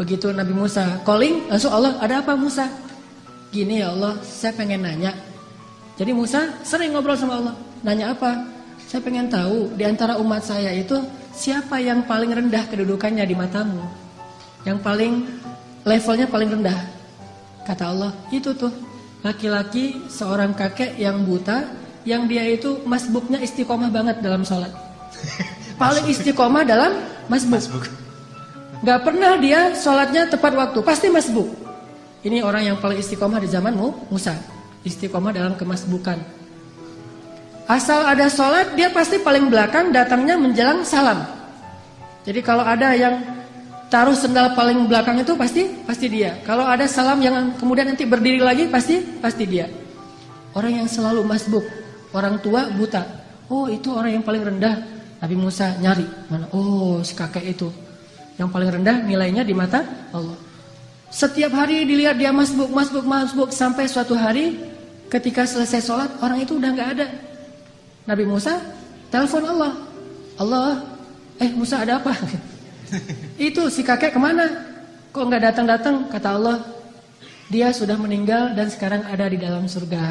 Begitu 0.00 0.32
Nabi 0.32 0.56
Musa 0.56 1.00
calling, 1.04 1.48
langsung 1.52 1.72
Allah, 1.76 1.96
ada 2.00 2.24
apa 2.24 2.32
Musa? 2.32 2.64
Gini 3.52 3.84
ya 3.84 3.92
Allah, 3.92 4.16
saya 4.24 4.56
pengen 4.56 4.80
nanya. 4.80 5.12
Jadi 6.00 6.16
Musa 6.16 6.48
sering 6.64 6.96
ngobrol 6.96 7.20
sama 7.20 7.36
Allah. 7.36 7.54
Nanya 7.84 8.16
apa? 8.16 8.48
Saya 8.90 9.06
pengen 9.06 9.30
tahu 9.30 9.70
di 9.78 9.86
antara 9.86 10.18
umat 10.18 10.42
saya 10.42 10.74
itu 10.74 10.98
siapa 11.30 11.78
yang 11.78 12.02
paling 12.10 12.34
rendah 12.34 12.66
kedudukannya 12.66 13.22
di 13.22 13.38
matamu? 13.38 13.86
Yang 14.66 14.82
paling 14.82 15.12
levelnya 15.86 16.26
paling 16.26 16.58
rendah. 16.58 16.74
Kata 17.62 17.86
Allah, 17.86 18.10
itu 18.34 18.50
tuh 18.50 18.74
laki-laki 19.22 20.10
seorang 20.10 20.58
kakek 20.58 20.98
yang 20.98 21.22
buta 21.22 21.70
yang 22.02 22.26
dia 22.26 22.42
itu 22.50 22.82
masbuknya 22.82 23.38
istiqomah 23.38 23.94
banget 23.94 24.26
dalam 24.26 24.42
sholat. 24.42 24.74
paling 25.78 26.10
istiqomah 26.10 26.66
dalam 26.66 26.98
masbuk. 27.30 27.86
Gak 28.82 29.06
pernah 29.06 29.38
dia 29.38 29.70
sholatnya 29.70 30.26
tepat 30.26 30.58
waktu, 30.58 30.82
pasti 30.82 31.06
masbuk. 31.06 31.46
Ini 32.26 32.42
orang 32.42 32.74
yang 32.74 32.76
paling 32.82 32.98
istiqomah 32.98 33.38
di 33.38 33.46
zamanmu, 33.54 34.10
Musa. 34.10 34.34
Istiqomah 34.82 35.30
dalam 35.30 35.54
kemasbukan. 35.54 36.39
Asal 37.70 38.02
ada 38.02 38.26
sholat 38.26 38.74
dia 38.74 38.90
pasti 38.90 39.22
paling 39.22 39.46
belakang 39.46 39.94
datangnya 39.94 40.34
menjelang 40.34 40.82
salam. 40.82 41.22
Jadi 42.26 42.42
kalau 42.42 42.66
ada 42.66 42.98
yang 42.98 43.22
taruh 43.86 44.18
sendal 44.18 44.58
paling 44.58 44.90
belakang 44.90 45.22
itu 45.22 45.38
pasti 45.38 45.70
pasti 45.86 46.10
dia. 46.10 46.34
Kalau 46.42 46.66
ada 46.66 46.90
salam 46.90 47.22
yang 47.22 47.54
kemudian 47.54 47.94
nanti 47.94 48.02
berdiri 48.02 48.42
lagi 48.42 48.66
pasti 48.66 48.98
pasti 49.22 49.46
dia. 49.46 49.70
Orang 50.50 50.82
yang 50.82 50.90
selalu 50.90 51.22
masbuk, 51.22 51.62
orang 52.10 52.42
tua 52.42 52.66
buta. 52.74 53.06
Oh, 53.46 53.70
itu 53.70 53.94
orang 53.94 54.18
yang 54.18 54.24
paling 54.26 54.42
rendah. 54.42 54.74
Nabi 55.22 55.36
Musa 55.38 55.70
nyari 55.78 56.10
mana? 56.26 56.50
Oh, 56.50 56.98
si 57.06 57.14
kakek 57.14 57.54
itu. 57.54 57.70
Yang 58.34 58.50
paling 58.50 58.82
rendah 58.82 58.98
nilainya 59.06 59.46
di 59.46 59.54
mata 59.54 59.86
Allah. 60.10 60.34
Setiap 61.06 61.54
hari 61.54 61.86
dilihat 61.86 62.18
dia 62.18 62.34
masbuk, 62.34 62.66
masbuk, 62.74 63.06
masbuk 63.06 63.54
sampai 63.54 63.86
suatu 63.86 64.18
hari 64.18 64.58
ketika 65.06 65.46
selesai 65.46 65.86
sholat 65.86 66.10
orang 66.18 66.42
itu 66.42 66.58
udah 66.58 66.70
nggak 66.74 66.90
ada. 66.98 67.29
Nabi 68.10 68.26
Musa 68.26 68.58
telepon 69.06 69.46
Allah. 69.46 69.72
Allah, 70.34 70.82
eh 71.38 71.54
Musa 71.54 71.78
ada 71.78 72.02
apa? 72.02 72.10
Itu 73.38 73.70
si 73.70 73.86
kakek 73.86 74.10
ke 74.10 74.18
mana? 74.18 74.50
Kok 75.14 75.30
nggak 75.30 75.42
datang-datang? 75.46 76.10
Kata 76.10 76.34
Allah, 76.34 76.58
dia 77.46 77.70
sudah 77.70 77.94
meninggal 77.94 78.58
dan 78.58 78.66
sekarang 78.66 79.06
ada 79.06 79.30
di 79.30 79.38
dalam 79.38 79.70
surga. 79.70 80.02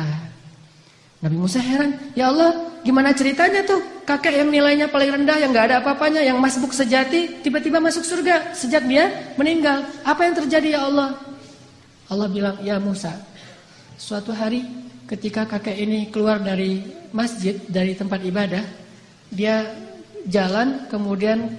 Nabi 1.19 1.35
Musa 1.35 1.59
heran, 1.59 1.99
ya 2.15 2.31
Allah, 2.31 2.79
gimana 2.87 3.11
ceritanya 3.11 3.67
tuh? 3.67 3.83
Kakek 4.07 4.39
yang 4.39 4.47
nilainya 4.47 4.87
paling 4.87 5.19
rendah, 5.19 5.35
yang 5.35 5.51
nggak 5.51 5.67
ada 5.67 5.75
apa-apanya, 5.83 6.23
yang 6.23 6.39
masbuk 6.39 6.71
sejati, 6.71 7.43
tiba-tiba 7.43 7.83
masuk 7.83 8.07
surga 8.07 8.55
sejak 8.55 8.87
dia 8.87 9.35
meninggal. 9.35 9.83
Apa 10.07 10.23
yang 10.23 10.39
terjadi 10.39 10.79
ya 10.79 10.87
Allah? 10.87 11.19
Allah 12.07 12.27
bilang, 12.31 12.55
ya 12.63 12.79
Musa, 12.79 13.11
suatu 13.99 14.31
hari 14.31 14.63
ketika 15.09 15.49
kakek 15.49 15.73
ini 15.73 16.13
keluar 16.13 16.37
dari 16.37 16.85
masjid, 17.09 17.57
dari 17.65 17.97
tempat 17.97 18.21
ibadah, 18.21 18.61
dia 19.33 19.65
jalan 20.29 20.85
kemudian 20.85 21.49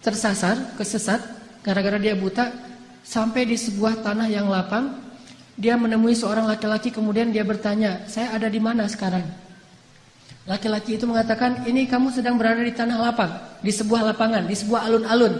tersasar, 0.00 0.72
kesesat 0.80 1.20
gara-gara 1.60 2.00
dia 2.00 2.16
buta 2.16 2.48
sampai 3.04 3.44
di 3.44 3.60
sebuah 3.60 4.00
tanah 4.00 4.32
yang 4.32 4.48
lapang. 4.48 5.04
Dia 5.58 5.74
menemui 5.74 6.14
seorang 6.14 6.46
laki-laki 6.46 6.88
kemudian 6.88 7.34
dia 7.34 7.42
bertanya, 7.42 8.06
"Saya 8.06 8.32
ada 8.32 8.48
di 8.48 8.62
mana 8.62 8.86
sekarang?" 8.88 9.26
Laki-laki 10.48 10.96
itu 10.96 11.04
mengatakan, 11.04 11.66
"Ini 11.66 11.90
kamu 11.90 12.14
sedang 12.14 12.38
berada 12.40 12.62
di 12.62 12.72
tanah 12.72 12.96
lapang, 12.96 13.32
di 13.60 13.68
sebuah 13.74 14.06
lapangan, 14.14 14.46
di 14.48 14.54
sebuah 14.54 14.86
alun-alun." 14.86 15.34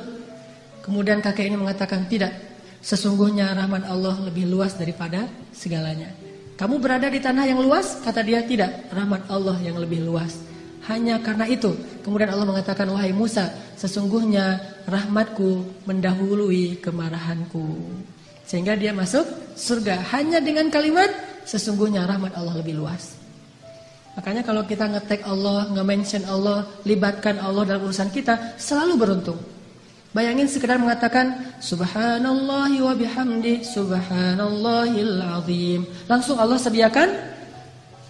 Kemudian 0.83 1.23
kakek 1.23 1.49
ini 1.49 1.57
mengatakan, 1.57 2.11
"Tidak. 2.11 2.51
Sesungguhnya 2.83 3.55
rahmat 3.55 3.87
Allah 3.87 4.19
lebih 4.27 4.51
luas 4.51 4.75
daripada 4.75 5.31
segalanya." 5.55 6.38
Kamu 6.59 6.83
berada 6.83 7.07
di 7.07 7.23
tanah 7.23 7.47
yang 7.47 7.63
luas? 7.63 8.03
Kata 8.03 8.19
dia, 8.27 8.43
"Tidak. 8.43 8.91
Rahmat 8.91 9.31
Allah 9.31 9.55
yang 9.63 9.79
lebih 9.79 10.03
luas." 10.03 10.43
Hanya 10.91 11.23
karena 11.23 11.47
itu, 11.47 11.71
kemudian 12.03 12.35
Allah 12.35 12.49
mengatakan, 12.51 12.91
"Wahai 12.91 13.15
Musa, 13.15 13.55
sesungguhnya 13.79 14.59
rahmatku 14.91 15.87
mendahului 15.87 16.83
kemarahanku." 16.83 17.63
Sehingga 18.43 18.75
dia 18.75 18.91
masuk 18.91 19.29
surga 19.55 20.03
hanya 20.17 20.43
dengan 20.43 20.67
kalimat 20.73 21.13
sesungguhnya 21.47 22.09
rahmat 22.09 22.35
Allah 22.35 22.59
lebih 22.59 22.81
luas. 22.81 23.15
Makanya 24.19 24.43
kalau 24.43 24.67
kita 24.67 24.91
ngetek 24.91 25.23
Allah, 25.31 25.71
nge-mention 25.79 26.27
Allah, 26.27 26.67
libatkan 26.83 27.39
Allah 27.39 27.63
dalam 27.63 27.87
urusan 27.87 28.11
kita, 28.11 28.59
selalu 28.59 28.95
beruntung. 28.99 29.39
Bayangin 30.17 30.49
sekedar 30.49 30.81
mengatakan 30.81 31.37
subhanallahi 31.61 32.81
wa 32.81 32.97
bihamdi 32.97 33.61
subhanallahil 33.61 35.21
azim. 35.21 35.85
Langsung 36.09 36.41
Allah 36.41 36.57
sediakan 36.57 37.13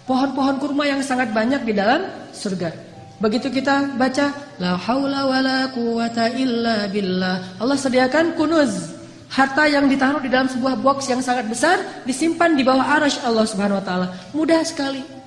pohon-pohon 0.07 0.63
kurma 0.63 0.87
yang 0.87 1.03
sangat 1.03 1.35
banyak 1.35 1.59
di 1.67 1.75
dalam 1.75 2.07
surga. 2.31 2.71
Begitu 3.19 3.51
kita 3.51 3.99
baca 3.99 4.31
la 4.63 4.79
haula 4.79 5.27
wala 5.27 5.59
quwata 5.75 6.31
illa 6.39 6.87
billah. 6.87 7.59
Allah 7.59 7.75
sediakan 7.75 8.39
kunuz, 8.39 8.95
harta 9.27 9.67
yang 9.67 9.91
ditaruh 9.91 10.23
di 10.23 10.31
dalam 10.31 10.47
sebuah 10.47 10.79
box 10.79 11.11
yang 11.11 11.19
sangat 11.19 11.51
besar 11.51 11.83
disimpan 12.07 12.55
di 12.55 12.63
bawah 12.63 12.95
arasy 12.95 13.19
Allah 13.27 13.43
Subhanahu 13.43 13.83
wa 13.83 13.83
taala. 13.83 14.07
Mudah 14.31 14.63
sekali. 14.63 15.18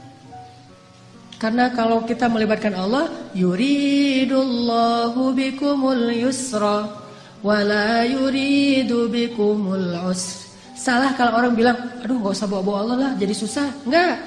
Karena 1.43 1.75
kalau 1.75 2.07
kita 2.07 2.31
melibatkan 2.31 2.71
Allah, 2.79 3.11
yuridullahu 3.35 5.35
bikumul 5.35 6.15
yusra 6.15 6.87
wala 7.43 8.07
yuridu 8.07 9.11
bikumul 9.11 9.91
usra. 10.07 10.39
Salah 10.79 11.11
kalau 11.19 11.43
orang 11.43 11.59
bilang, 11.59 11.75
aduh 11.99 12.15
nggak 12.15 12.39
usah 12.39 12.47
bawa-bawa 12.47 12.79
Allah 12.87 12.95
lah, 12.95 13.11
jadi 13.19 13.35
susah. 13.35 13.75
Enggak. 13.83 14.23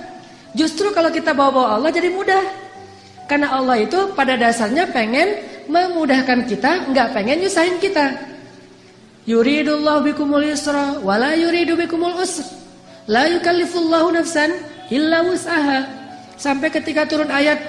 Justru 0.60 0.92
kalau 0.92 1.08
kita 1.08 1.32
bawa-bawa 1.32 1.80
Allah 1.80 1.96
jadi 1.96 2.12
mudah. 2.12 2.44
Karena 3.32 3.64
Allah 3.64 3.80
itu 3.80 4.12
pada 4.12 4.36
dasarnya 4.36 4.92
pengen 4.92 5.40
memudahkan 5.72 6.44
kita, 6.52 6.92
nggak 6.92 7.16
pengen 7.16 7.48
nyusahin 7.48 7.80
kita. 7.80 8.12
Yuridullahu 9.24 10.12
bikumul 10.12 10.52
yusra 10.52 11.00
wa 11.00 11.16
la 11.16 11.32
yuridu 11.32 11.80
bikumul 11.80 12.20
usr. 12.20 12.44
La 13.08 13.24
yukallifullahu 13.32 14.20
nafsan 14.20 14.52
illa 14.92 15.24
wus'aha. 15.24 16.04
Sampai 16.36 16.72
ketika 16.72 17.08
turun 17.08 17.32
ayat 17.32 17.60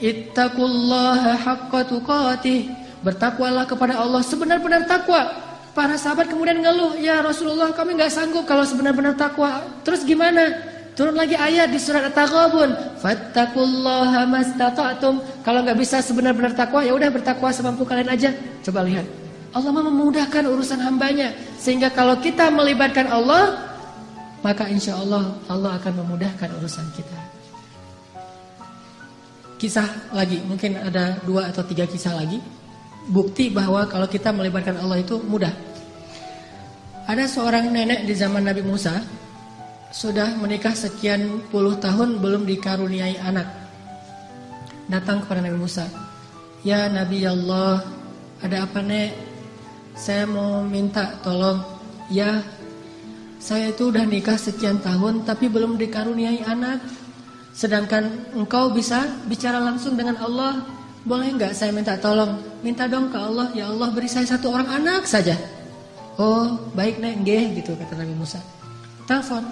ittaqullaha 0.00 1.38
haqqa 1.38 1.80
tuqatih. 1.88 2.72
Bertakwalah 3.04 3.68
kepada 3.68 4.00
Allah 4.00 4.24
sebenar-benar 4.24 4.88
takwa. 4.88 5.28
Para 5.76 5.98
sahabat 5.98 6.30
kemudian 6.30 6.62
ngeluh, 6.62 6.96
"Ya 7.02 7.20
Rasulullah, 7.20 7.74
kami 7.74 7.98
nggak 7.98 8.08
sanggup 8.08 8.48
kalau 8.48 8.64
sebenar-benar 8.64 9.18
takwa." 9.18 9.60
Terus 9.84 10.06
gimana? 10.06 10.72
Turun 10.94 11.18
lagi 11.18 11.34
ayat 11.34 11.74
di 11.74 11.78
surat 11.82 12.06
At-Taghabun, 12.06 13.02
"Fattaqullaha 13.02 14.30
mastata'tum." 14.30 15.42
Kalau 15.42 15.66
nggak 15.66 15.74
bisa 15.74 15.98
sebenar-benar 15.98 16.54
takwa, 16.54 16.86
ya 16.86 16.94
udah 16.94 17.10
bertakwa 17.10 17.50
semampu 17.50 17.82
kalian 17.82 18.14
aja. 18.14 18.30
Coba 18.62 18.86
lihat. 18.86 19.04
Allah 19.54 19.70
memudahkan 19.70 20.46
urusan 20.50 20.82
hambanya 20.82 21.30
sehingga 21.58 21.90
kalau 21.90 22.18
kita 22.18 22.50
melibatkan 22.50 23.06
Allah, 23.06 23.74
maka 24.42 24.66
insya 24.70 24.98
Allah 24.98 25.34
Allah 25.46 25.78
akan 25.78 26.02
memudahkan 26.02 26.50
urusan 26.58 26.86
kita. 26.94 27.33
Kisah 29.64 30.12
lagi, 30.12 30.44
mungkin 30.44 30.76
ada 30.76 31.16
dua 31.24 31.48
atau 31.48 31.64
tiga 31.64 31.88
kisah 31.88 32.12
lagi. 32.12 32.36
Bukti 33.08 33.48
bahwa 33.48 33.88
kalau 33.88 34.04
kita 34.04 34.28
melibatkan 34.28 34.76
Allah 34.76 35.00
itu 35.00 35.16
mudah. 35.24 35.56
Ada 37.08 37.24
seorang 37.24 37.72
nenek 37.72 38.04
di 38.04 38.12
zaman 38.12 38.44
Nabi 38.44 38.60
Musa 38.60 39.00
sudah 39.88 40.36
menikah 40.36 40.76
sekian 40.76 41.48
puluh 41.48 41.80
tahun 41.80 42.20
belum 42.20 42.44
dikaruniai 42.44 43.16
anak. 43.24 43.48
Datang 44.92 45.24
kepada 45.24 45.40
Nabi 45.40 45.56
Musa. 45.56 45.88
Ya 46.60 46.84
Nabi 46.92 47.24
Allah, 47.24 47.88
ada 48.44 48.68
apa 48.68 48.84
nek? 48.84 49.16
Saya 49.96 50.28
mau 50.28 50.60
minta 50.60 51.16
tolong. 51.24 51.64
Ya, 52.12 52.44
saya 53.40 53.72
itu 53.72 53.88
udah 53.88 54.04
nikah 54.04 54.36
sekian 54.36 54.76
tahun 54.84 55.24
tapi 55.24 55.48
belum 55.48 55.80
dikaruniai 55.80 56.44
anak. 56.44 56.84
Sedangkan 57.54 58.34
engkau 58.34 58.74
bisa 58.74 59.06
bicara 59.30 59.62
langsung 59.62 59.94
dengan 59.94 60.18
Allah. 60.18 60.66
Boleh 61.06 61.30
nggak 61.30 61.54
saya 61.54 61.70
minta 61.70 61.94
tolong? 61.94 62.42
Minta 62.66 62.90
dong 62.90 63.12
ke 63.14 63.18
Allah, 63.20 63.52
ya 63.54 63.70
Allah 63.70 63.92
beri 63.94 64.10
saya 64.10 64.26
satu 64.26 64.50
orang 64.50 64.66
anak 64.82 65.06
saja. 65.06 65.38
Oh, 66.18 66.58
baik 66.74 66.98
nek, 66.98 67.22
nggih 67.22 67.62
gitu 67.62 67.78
kata 67.78 67.94
Nabi 67.94 68.14
Musa. 68.16 68.42
Telepon. 69.06 69.44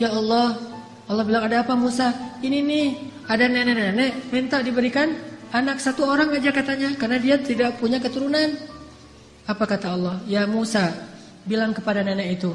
Ya 0.00 0.10
Allah, 0.10 0.58
Allah 1.06 1.24
bilang 1.28 1.44
ada 1.46 1.62
apa 1.62 1.76
Musa? 1.76 2.10
Ini 2.40 2.58
nih, 2.64 2.88
ada 3.28 3.44
nenek-nenek 3.46 4.32
minta 4.32 4.64
diberikan 4.64 5.12
anak 5.52 5.78
satu 5.78 6.08
orang 6.08 6.34
aja 6.34 6.50
katanya 6.50 6.90
karena 6.96 7.20
dia 7.20 7.36
tidak 7.38 7.76
punya 7.78 8.00
keturunan. 8.00 8.56
Apa 9.44 9.68
kata 9.68 9.92
Allah? 9.92 10.16
Ya 10.24 10.48
Musa, 10.48 10.88
bilang 11.44 11.76
kepada 11.76 12.00
nenek 12.00 12.40
itu 12.40 12.50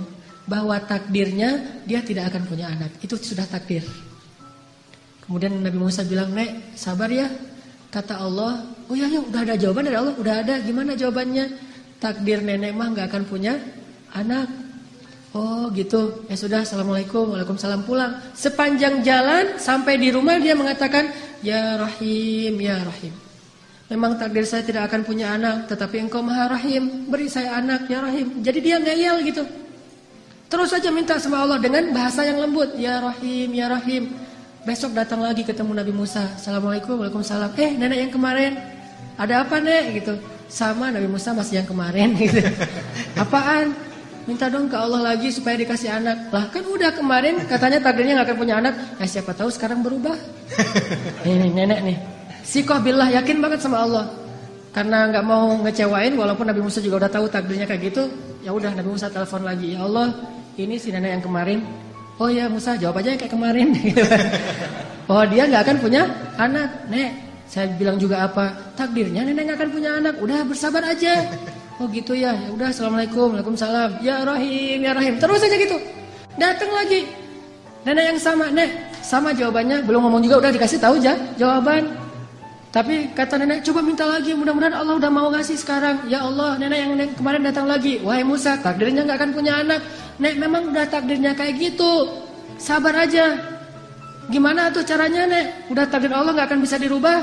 bahwa 0.50 0.82
takdirnya 0.82 1.86
dia 1.86 2.02
tidak 2.02 2.34
akan 2.34 2.50
punya 2.50 2.74
anak. 2.74 2.90
Itu 3.06 3.16
sudah 3.16 3.46
takdir. 3.46 3.86
Kemudian 5.30 5.62
Nabi 5.62 5.78
Musa 5.78 6.02
bilang, 6.02 6.34
"Nek, 6.34 6.74
sabar 6.74 7.06
ya." 7.06 7.30
Kata 7.94 8.18
Allah, 8.18 8.66
"Oh 8.90 8.98
ya, 8.98 9.06
ya 9.06 9.22
udah 9.22 9.46
ada 9.46 9.54
jawaban 9.54 9.86
dari 9.86 9.94
Allah, 9.94 10.18
udah 10.18 10.42
ada. 10.42 10.58
Gimana 10.66 10.98
jawabannya? 10.98 11.46
Takdir 12.02 12.42
nenek 12.42 12.74
mah 12.74 12.90
nggak 12.90 13.14
akan 13.14 13.24
punya 13.30 13.54
anak." 14.18 14.50
Oh 15.30 15.70
gitu, 15.78 16.26
ya 16.26 16.34
sudah 16.34 16.66
Assalamualaikum, 16.66 17.30
Waalaikumsalam. 17.38 17.86
Pulang. 17.86 18.18
Sepanjang 18.34 19.06
jalan 19.06 19.62
sampai 19.62 20.02
di 20.02 20.10
rumah 20.10 20.42
dia 20.42 20.58
mengatakan 20.58 21.14
Ya 21.46 21.78
Rahim, 21.78 22.58
Ya 22.58 22.82
Rahim. 22.82 23.14
Memang 23.94 24.18
takdir 24.18 24.50
saya 24.50 24.66
tidak 24.66 24.86
akan 24.86 25.02
punya 25.02 25.34
anak 25.34 25.66
Tetapi 25.70 26.10
engkau 26.10 26.26
maha 26.26 26.58
Rahim. 26.58 27.06
Beri 27.06 27.30
saya 27.30 27.62
anak, 27.62 27.86
Ya 27.86 28.02
Rahim. 28.02 28.42
Jadi 28.42 28.60
dia 28.66 28.82
ngeyel 28.82 29.22
gitu. 29.30 29.46
Terus 30.50 30.74
saja 30.74 30.90
minta 30.90 31.22
sama 31.22 31.46
Allah 31.46 31.62
dengan 31.62 31.94
bahasa 31.94 32.26
yang 32.26 32.42
lembut 32.42 32.74
Ya 32.74 32.98
Rahim, 32.98 33.54
Ya 33.54 33.70
Rahim 33.70 34.10
Besok 34.68 34.92
datang 34.92 35.24
lagi 35.24 35.48
ketemu 35.48 35.72
Nabi 35.72 35.96
Musa 35.96 36.36
Assalamualaikum, 36.36 37.00
Waalaikumsalam 37.00 37.56
Eh 37.56 37.80
nenek 37.80 38.08
yang 38.08 38.12
kemarin 38.12 38.60
Ada 39.16 39.48
apa 39.48 39.64
nek 39.64 39.96
gitu 39.96 40.20
Sama 40.52 40.92
Nabi 40.92 41.08
Musa 41.08 41.32
masih 41.32 41.64
yang 41.64 41.68
kemarin 41.70 42.12
gitu 42.20 42.44
Apaan? 43.16 43.90
minta 44.30 44.46
dong 44.46 44.70
ke 44.70 44.78
Allah 44.78 45.02
lagi 45.02 45.34
supaya 45.34 45.58
dikasih 45.58 45.90
anak. 45.90 46.30
Lah 46.30 46.46
kan 46.54 46.62
udah 46.62 46.94
kemarin 46.94 47.42
katanya 47.50 47.82
takdirnya 47.82 48.22
gak 48.22 48.30
akan 48.30 48.38
punya 48.38 48.56
anak. 48.62 48.78
Nah 49.02 49.08
siapa 49.10 49.34
tahu 49.34 49.50
sekarang 49.50 49.82
berubah. 49.82 50.14
ini 51.26 51.50
nenek 51.50 51.82
nih. 51.82 51.98
Sikoh 52.46 52.78
billah 52.78 53.10
yakin 53.10 53.42
banget 53.42 53.66
sama 53.66 53.82
Allah. 53.82 54.06
karena 54.70 55.10
nggak 55.10 55.26
mau 55.26 55.58
ngecewain 55.66 56.14
walaupun 56.14 56.46
Nabi 56.46 56.62
Musa 56.62 56.78
juga 56.78 57.02
udah 57.02 57.10
tahu 57.10 57.26
takdirnya 57.26 57.66
kayak 57.66 57.90
gitu, 57.90 58.06
ya 58.46 58.54
udah 58.54 58.70
Nabi 58.78 58.94
Musa 58.94 59.10
telepon 59.10 59.42
lagi, 59.42 59.74
"Ya 59.74 59.82
Allah, 59.82 60.14
ini 60.62 60.78
si 60.78 60.94
nenek 60.94 61.10
yang 61.18 61.24
kemarin." 61.26 61.66
"Oh 62.20 62.30
ya 62.30 62.52
Musa, 62.52 62.76
jawab 62.76 63.00
aja 63.00 63.16
kayak 63.16 63.32
kemarin." 63.32 63.72
oh, 65.12 65.24
dia 65.26 65.48
nggak 65.48 65.64
akan 65.64 65.78
punya 65.80 66.04
anak. 66.36 66.70
Nek, 66.92 67.10
saya 67.50 67.72
bilang 67.80 67.98
juga 67.98 68.28
apa? 68.28 68.76
Takdirnya 68.78 69.26
nenek 69.26 69.50
nggak 69.50 69.58
akan 69.58 69.72
punya 69.72 69.90
anak. 69.98 70.20
Udah 70.22 70.46
bersabar 70.46 70.84
aja. 70.86 71.26
Oh 71.80 71.88
gitu 71.88 72.12
ya. 72.12 72.36
Ya 72.36 72.50
udah, 72.52 72.70
assalamualaikum, 72.70 73.34
waalaikumsalam. 73.34 74.04
Ya 74.04 74.22
Rahim, 74.28 74.84
ya 74.84 74.92
Rahim. 74.92 75.16
Terus 75.16 75.42
aja 75.42 75.56
gitu. 75.56 75.80
Datang 76.36 76.72
lagi. 76.76 77.08
Nenek 77.88 78.06
yang 78.16 78.20
sama, 78.20 78.52
Nek, 78.52 78.70
sama 79.00 79.32
jawabannya. 79.32 79.88
Belum 79.88 80.04
ngomong 80.04 80.22
juga 80.22 80.44
udah 80.44 80.52
dikasih 80.52 80.78
tahu 80.84 81.00
aja 81.00 81.16
jawaban. 81.40 81.88
Tapi 82.70 83.18
kata 83.18 83.42
nenek, 83.42 83.66
coba 83.66 83.82
minta 83.82 84.06
lagi. 84.06 84.38
Mudah-mudahan 84.38 84.78
Allah 84.78 85.02
udah 85.02 85.10
mau 85.10 85.34
ngasih 85.34 85.58
sekarang. 85.58 86.06
Ya 86.06 86.22
Allah, 86.22 86.54
nenek 86.62 86.78
yang 86.78 86.92
nenek 86.94 87.10
kemarin 87.18 87.42
datang 87.42 87.66
lagi. 87.66 87.98
Wahai 88.06 88.22
Musa, 88.22 88.62
takdirnya 88.62 89.10
nggak 89.10 89.18
akan 89.18 89.32
punya 89.34 89.54
anak. 89.66 89.82
Nek, 90.22 90.34
memang 90.38 90.70
udah 90.70 90.86
takdirnya 90.86 91.34
kayak 91.34 91.58
gitu. 91.58 92.06
Sabar 92.62 92.94
aja. 92.94 93.34
Gimana 94.30 94.70
tuh 94.70 94.86
caranya, 94.86 95.26
Nek? 95.26 95.74
Udah 95.74 95.90
takdir 95.90 96.14
Allah 96.14 96.30
nggak 96.30 96.48
akan 96.54 96.60
bisa 96.62 96.78
dirubah? 96.78 97.18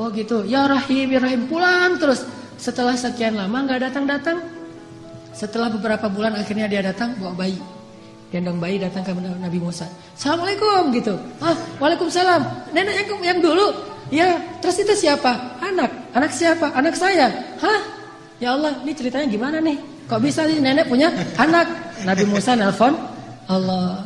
Oh 0.00 0.08
gitu. 0.08 0.48
Ya 0.48 0.64
Rahim, 0.64 1.12
ya 1.12 1.20
Rahim. 1.20 1.44
Pulang 1.44 2.00
terus. 2.00 2.24
Setelah 2.56 2.96
sekian 2.96 3.36
lama 3.36 3.60
nggak 3.68 3.92
datang-datang. 3.92 4.40
Setelah 5.36 5.68
beberapa 5.68 6.08
bulan 6.08 6.40
akhirnya 6.40 6.64
dia 6.64 6.80
datang 6.80 7.12
bawa 7.20 7.36
bayi. 7.36 7.60
Gendong 8.32 8.56
bayi 8.56 8.80
datang 8.80 9.04
ke 9.04 9.12
Nabi 9.12 9.58
Musa. 9.60 9.84
Assalamualaikum 10.16 10.88
gitu. 10.96 11.20
Ah, 11.42 11.52
waalaikumsalam. 11.82 12.72
Nenek 12.72 12.94
yang 13.04 13.36
yang 13.36 13.38
dulu 13.44 13.74
Ya, 14.10 14.42
terus 14.58 14.82
itu 14.82 14.94
siapa? 15.06 15.58
Anak. 15.62 15.90
Anak 16.10 16.34
siapa? 16.34 16.74
Anak 16.74 16.98
saya. 16.98 17.30
Hah? 17.62 17.80
Ya 18.42 18.58
Allah, 18.58 18.74
ini 18.82 18.92
ceritanya 18.92 19.26
gimana 19.30 19.62
nih? 19.62 19.78
Kok 20.10 20.18
bisa 20.18 20.42
nih 20.42 20.58
nenek 20.58 20.90
punya 20.90 21.14
anak? 21.38 21.70
Nabi 22.02 22.26
Musa 22.26 22.58
nelfon 22.58 22.98
Allah. 23.46 24.02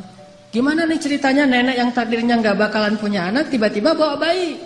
Gimana 0.53 0.85
nih 0.85 1.01
ceritanya 1.01 1.49
nenek 1.49 1.81
yang 1.81 1.91
takdirnya 1.91 2.37
nggak 2.39 2.55
bakalan 2.61 2.95
punya 3.01 3.33
anak 3.33 3.49
tiba-tiba 3.49 3.97
bawa 3.97 4.21
bayi? 4.21 4.61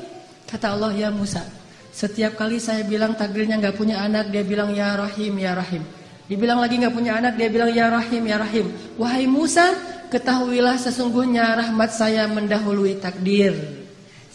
Kata 0.50 0.74
Allah, 0.74 0.90
ya 0.92 1.08
Musa. 1.14 1.46
Setiap 1.94 2.34
kali 2.34 2.58
saya 2.58 2.82
bilang 2.82 3.14
takdirnya 3.14 3.56
nggak 3.62 3.78
punya 3.78 4.02
anak, 4.02 4.34
dia 4.34 4.42
bilang 4.42 4.74
ya 4.74 4.98
Rahim, 4.98 5.38
ya 5.38 5.54
Rahim. 5.54 5.86
Dibilang 6.28 6.60
lagi 6.60 6.76
nggak 6.76 6.92
punya 6.92 7.16
anak, 7.16 7.40
dia 7.40 7.48
bilang 7.48 7.70
ya 7.72 7.88
Rahim, 7.88 8.22
ya 8.28 8.36
Rahim. 8.36 8.66
Wahai 9.00 9.24
Musa, 9.24 9.72
ketahuilah 10.12 10.76
sesungguhnya 10.76 11.56
rahmat 11.56 11.88
saya 11.94 12.28
mendahului 12.28 13.00
takdir. 13.00 13.56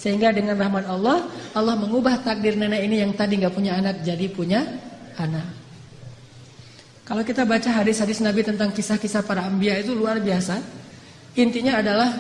Sehingga 0.04 0.36
dengan 0.36 0.60
rahmat 0.60 0.84
Allah, 0.84 1.32
Allah 1.56 1.80
mengubah 1.80 2.20
takdir 2.20 2.60
nenek 2.60 2.84
ini 2.84 3.00
yang 3.00 3.16
tadi 3.16 3.40
nggak 3.40 3.56
punya 3.56 3.80
anak 3.80 4.04
jadi 4.04 4.28
punya 4.28 4.60
anak. 5.16 5.48
Kalau 7.08 7.24
kita 7.24 7.48
baca 7.48 7.72
hadis-hadis 7.72 8.20
Nabi 8.20 8.44
tentang 8.44 8.76
kisah-kisah 8.76 9.24
para 9.24 9.48
ambia 9.48 9.80
itu 9.80 9.96
luar 9.96 10.20
biasa. 10.20 10.60
Intinya 11.40 11.80
adalah 11.80 12.12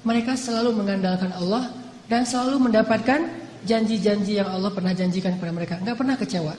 mereka 0.00 0.32
selalu 0.32 0.80
mengandalkan 0.80 1.28
Allah 1.36 1.68
dan 2.08 2.24
selalu 2.24 2.72
mendapatkan 2.72 3.20
janji-janji 3.68 4.40
yang 4.40 4.48
Allah 4.48 4.72
pernah 4.72 4.96
janjikan 4.96 5.36
kepada 5.36 5.52
mereka. 5.52 5.74
Nggak 5.76 5.96
pernah 6.00 6.16
kecewa. 6.16 6.54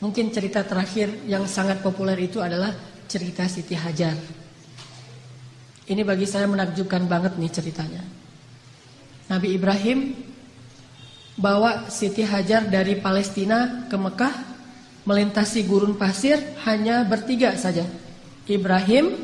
Mungkin 0.00 0.32
cerita 0.32 0.64
terakhir 0.64 1.12
yang 1.28 1.44
sangat 1.44 1.84
populer 1.84 2.16
itu 2.24 2.40
adalah 2.40 2.72
cerita 3.04 3.44
Siti 3.44 3.76
Hajar. 3.76 4.16
Ini 5.92 6.02
bagi 6.08 6.24
saya 6.24 6.48
menakjubkan 6.48 7.04
banget 7.04 7.36
nih 7.36 7.52
ceritanya. 7.52 8.15
Nabi 9.26 9.58
Ibrahim 9.58 10.14
bawa 11.36 11.90
Siti 11.90 12.22
Hajar 12.22 12.70
dari 12.70 12.96
Palestina 12.98 13.86
ke 13.90 13.96
Mekah 13.98 14.34
melintasi 15.06 15.66
gurun 15.66 15.94
pasir 15.94 16.38
hanya 16.66 17.06
bertiga 17.06 17.54
saja. 17.54 17.86
Ibrahim, 18.46 19.14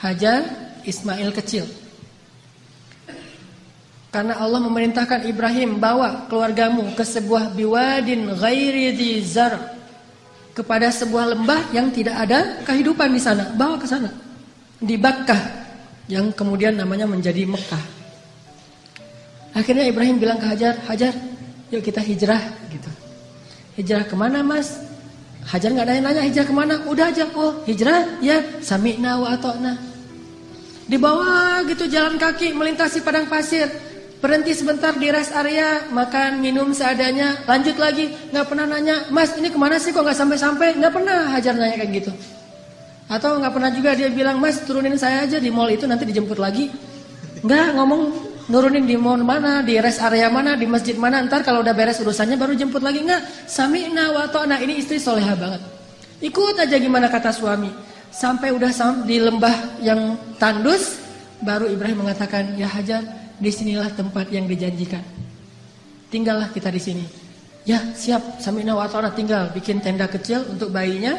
Hajar, 0.00 0.44
Ismail 0.84 1.32
kecil. 1.32 1.64
Karena 4.12 4.38
Allah 4.38 4.62
memerintahkan 4.62 5.26
Ibrahim 5.26 5.82
bawa 5.82 6.30
keluargamu 6.30 6.94
ke 6.94 7.02
sebuah 7.02 7.50
biwadin 7.50 8.30
ghairi 8.38 8.94
zar 9.26 9.74
kepada 10.54 10.86
sebuah 10.88 11.34
lembah 11.34 11.74
yang 11.74 11.90
tidak 11.90 12.14
ada 12.22 12.62
kehidupan 12.62 13.10
di 13.10 13.18
sana, 13.18 13.50
bawa 13.58 13.74
ke 13.74 13.90
sana. 13.90 14.06
Di 14.78 14.94
Bakkah 14.94 15.40
yang 16.06 16.30
kemudian 16.30 16.78
namanya 16.78 17.10
menjadi 17.10 17.42
Mekah. 17.42 18.03
Akhirnya 19.54 19.86
Ibrahim 19.86 20.18
bilang 20.18 20.42
ke 20.42 20.50
Hajar, 20.50 20.74
Hajar, 20.90 21.14
yuk 21.70 21.86
kita 21.86 22.02
hijrah 22.02 22.42
gitu. 22.74 22.90
Hijrah 23.78 24.02
ke 24.02 24.14
mana 24.18 24.42
mas? 24.42 24.82
Hajar 25.46 25.70
nggak 25.70 25.86
nanya-nanya 25.86 26.22
hijrah 26.26 26.46
ke 26.50 26.54
mana? 26.54 26.74
Udah 26.90 27.14
aja, 27.14 27.30
oh 27.38 27.62
hijrah 27.62 28.18
ya 28.18 28.42
sami'na 28.58 29.22
wa. 29.22 29.38
Di 30.84 30.96
bawah 30.98 31.62
gitu 31.70 31.86
jalan 31.86 32.18
kaki 32.18 32.50
melintasi 32.50 33.06
padang 33.06 33.30
pasir. 33.30 33.70
Berhenti 34.18 34.56
sebentar 34.56 34.96
di 34.96 35.12
rest 35.12 35.36
area, 35.36 35.84
makan, 35.92 36.40
minum 36.40 36.72
seadanya, 36.72 37.44
lanjut 37.44 37.76
lagi. 37.76 38.08
Nggak 38.32 38.46
pernah 38.48 38.66
nanya, 38.66 38.96
mas 39.12 39.36
ini 39.36 39.52
ke 39.52 39.58
mana 39.60 39.76
sih 39.76 39.92
kok 39.92 40.00
nggak 40.00 40.16
sampai-sampai? 40.16 40.80
Nggak 40.80 40.92
pernah 40.96 41.18
Hajar 41.30 41.54
nanya 41.54 41.76
kayak 41.84 41.92
gitu. 42.02 42.12
Atau 43.04 43.36
nggak 43.36 43.52
pernah 43.52 43.70
juga 43.70 43.92
dia 43.92 44.08
bilang, 44.08 44.40
mas 44.40 44.64
turunin 44.64 44.96
saya 44.96 45.28
aja 45.28 45.36
di 45.36 45.52
mall 45.52 45.68
itu 45.68 45.84
nanti 45.84 46.08
dijemput 46.08 46.40
lagi. 46.40 46.72
Nggak 47.44 47.76
ngomong 47.76 48.23
nurunin 48.48 48.84
di 48.84 48.96
mall 48.98 49.24
mana, 49.24 49.64
di 49.64 49.80
rest 49.80 50.00
area 50.04 50.28
mana, 50.28 50.56
di 50.56 50.68
masjid 50.68 50.96
mana, 50.96 51.24
ntar 51.24 51.40
kalau 51.40 51.64
udah 51.64 51.72
beres 51.72 52.00
urusannya 52.00 52.36
baru 52.36 52.52
jemput 52.52 52.84
lagi 52.84 53.00
nggak? 53.00 53.48
Sami'na 53.48 54.12
wa 54.12 54.28
ta'na. 54.28 54.60
Ini 54.60 54.80
istri 54.80 55.00
soleha 55.00 55.32
banget. 55.32 55.62
Ikut 56.20 56.56
aja 56.60 56.76
gimana 56.76 57.08
kata 57.08 57.32
suami. 57.32 57.72
Sampai 58.14 58.54
udah 58.54 58.70
di 59.02 59.18
lembah 59.18 59.82
yang 59.82 60.14
tandus, 60.38 61.02
baru 61.42 61.66
Ibrahim 61.66 62.06
mengatakan, 62.06 62.54
"Ya 62.54 62.70
Hajar, 62.70 63.02
di 63.40 63.50
sinilah 63.50 63.90
tempat 63.90 64.30
yang 64.30 64.46
dijanjikan. 64.46 65.02
Tinggallah 66.12 66.52
kita 66.54 66.70
di 66.70 66.80
sini." 66.80 67.04
Ya, 67.64 67.80
siap. 67.96 68.44
Sami'na 68.44 68.76
wa 68.76 68.86
ta'na 68.86 69.10
tinggal 69.16 69.50
bikin 69.50 69.80
tenda 69.80 70.04
kecil 70.04 70.44
untuk 70.46 70.68
bayinya. 70.68 71.16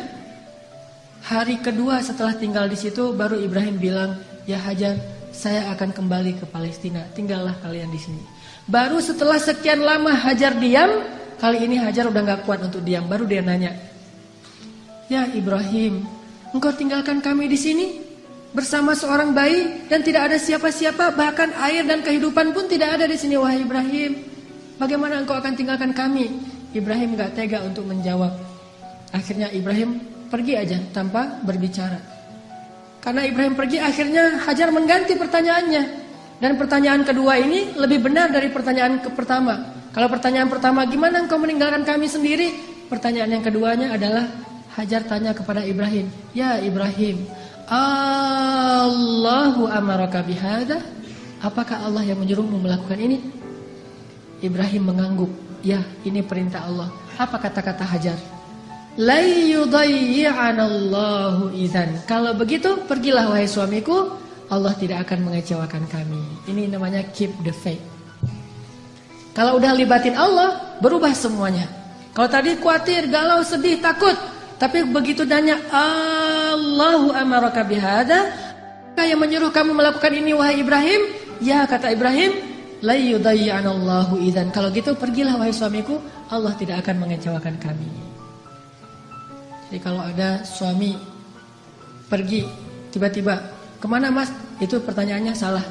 Hari 1.25 1.57
kedua 1.57 2.05
setelah 2.05 2.37
tinggal 2.37 2.69
di 2.69 2.77
situ 2.77 3.09
baru 3.17 3.41
Ibrahim 3.41 3.81
bilang, 3.81 4.21
"Ya 4.45 4.61
Hajar, 4.61 4.93
saya 5.35 5.67
akan 5.75 5.91
kembali 5.91 6.39
ke 6.39 6.45
Palestina. 6.47 7.03
Tinggallah 7.11 7.59
kalian 7.59 7.91
di 7.91 7.99
sini. 7.99 8.23
Baru 8.65 9.03
setelah 9.03 9.35
sekian 9.35 9.83
lama 9.83 10.15
Hajar 10.15 10.55
diam, 10.55 11.03
kali 11.35 11.67
ini 11.67 11.75
Hajar 11.75 12.07
udah 12.07 12.21
nggak 12.23 12.41
kuat 12.47 12.63
untuk 12.63 12.79
diam. 12.81 13.03
Baru 13.05 13.27
dia 13.27 13.43
nanya, 13.43 13.75
Ya 15.11 15.27
Ibrahim, 15.29 16.07
engkau 16.55 16.71
tinggalkan 16.73 17.19
kami 17.19 17.51
di 17.51 17.59
sini 17.59 18.01
bersama 18.55 18.95
seorang 18.95 19.35
bayi 19.35 19.85
dan 19.91 20.01
tidak 20.01 20.31
ada 20.31 20.37
siapa-siapa, 20.39 21.13
bahkan 21.13 21.51
air 21.59 21.83
dan 21.83 22.01
kehidupan 22.01 22.55
pun 22.55 22.65
tidak 22.71 22.95
ada 22.95 23.05
di 23.05 23.19
sini, 23.19 23.35
wahai 23.35 23.61
Ibrahim. 23.61 24.23
Bagaimana 24.79 25.19
engkau 25.21 25.35
akan 25.35 25.53
tinggalkan 25.53 25.91
kami? 25.91 26.31
Ibrahim 26.71 27.19
nggak 27.19 27.35
tega 27.35 27.61
untuk 27.67 27.85
menjawab. 27.85 28.31
Akhirnya 29.11 29.51
Ibrahim 29.51 29.99
pergi 30.31 30.57
aja 30.57 30.79
tanpa 30.89 31.39
berbicara. 31.43 32.14
Karena 33.05 33.21
Ibrahim 33.21 33.53
pergi 33.53 33.77
akhirnya 33.77 34.41
Hajar 34.49 34.73
mengganti 34.73 35.13
pertanyaannya. 35.13 35.83
Dan 36.41 36.57
pertanyaan 36.57 37.05
kedua 37.05 37.37
ini 37.37 37.77
lebih 37.77 38.01
benar 38.01 38.33
dari 38.33 38.49
pertanyaan 38.49 38.99
ke 38.99 39.13
pertama. 39.13 39.77
Kalau 39.93 40.09
pertanyaan 40.09 40.49
pertama 40.49 40.83
gimana 40.89 41.23
engkau 41.23 41.37
meninggalkan 41.37 41.85
kami 41.85 42.09
sendiri? 42.09 42.51
Pertanyaan 42.89 43.39
yang 43.39 43.43
keduanya 43.45 43.93
adalah 43.93 44.25
Hajar 44.75 45.07
tanya 45.07 45.31
kepada 45.31 45.63
Ibrahim, 45.63 46.11
"Ya 46.35 46.59
Ibrahim, 46.59 47.23
Allahu 47.71 49.71
amaraka 49.71 50.19
bihada?" 50.19 50.83
Apakah 51.39 51.87
Allah 51.87 52.03
yang 52.03 52.19
menyuruhmu 52.19 52.59
melakukan 52.59 52.99
ini? 52.99 53.23
Ibrahim 54.43 54.91
mengangguk, 54.91 55.31
"Ya, 55.63 55.79
ini 56.03 56.19
perintah 56.19 56.67
Allah." 56.67 56.91
Apa 57.15 57.39
kata-kata 57.39 57.87
Hajar? 57.87 58.19
Layyudayyi'anallahu 58.95 61.51
idzan. 61.51 61.99
Kalau 62.07 62.31
begitu, 62.31 62.79
pergilah 62.87 63.27
wahai 63.27 63.43
suamiku, 63.43 64.07
Allah 64.47 64.71
tidak 64.79 65.03
akan 65.09 65.25
mengecewakan 65.27 65.83
kami. 65.91 66.23
Ini 66.47 66.71
namanya 66.71 67.03
keep 67.11 67.35
the 67.43 67.51
faith. 67.51 67.83
Kalau 69.35 69.59
udah 69.59 69.75
libatin 69.75 70.15
Allah, 70.15 70.79
berubah 70.79 71.11
semuanya. 71.11 71.67
Kalau 72.15 72.31
tadi 72.31 72.55
khawatir, 72.55 73.11
galau, 73.11 73.43
sedih, 73.43 73.83
takut, 73.83 74.15
tapi 74.55 74.87
begitu 74.87 75.27
nanya 75.27 75.59
Allahu 75.67 77.11
amaraka 77.11 77.67
bihada, 77.67 78.31
yang 78.95 79.19
menyuruh 79.19 79.51
kamu 79.51 79.75
melakukan 79.75 80.15
ini 80.15 80.31
wahai 80.31 80.63
Ibrahim? 80.63 81.11
Ya 81.43 81.67
kata 81.67 81.91
Ibrahim, 81.91 82.31
la 82.79 82.95
idzan. 82.95 84.55
Kalau 84.55 84.71
gitu 84.71 84.95
pergilah 84.95 85.35
wahai 85.35 85.51
suamiku, 85.51 85.99
Allah 86.31 86.55
tidak 86.55 86.87
akan 86.87 87.03
mengecewakan 87.03 87.59
kami. 87.59 88.04
Jadi 89.75 89.83
kalau 89.83 90.07
ada 90.07 90.39
suami 90.47 90.95
pergi 92.07 92.47
tiba-tiba 92.95 93.35
ke 93.75 93.83
mana 93.91 94.07
mas? 94.07 94.31
Itu 94.63 94.79
pertanyaannya 94.79 95.35
salah. 95.35 95.67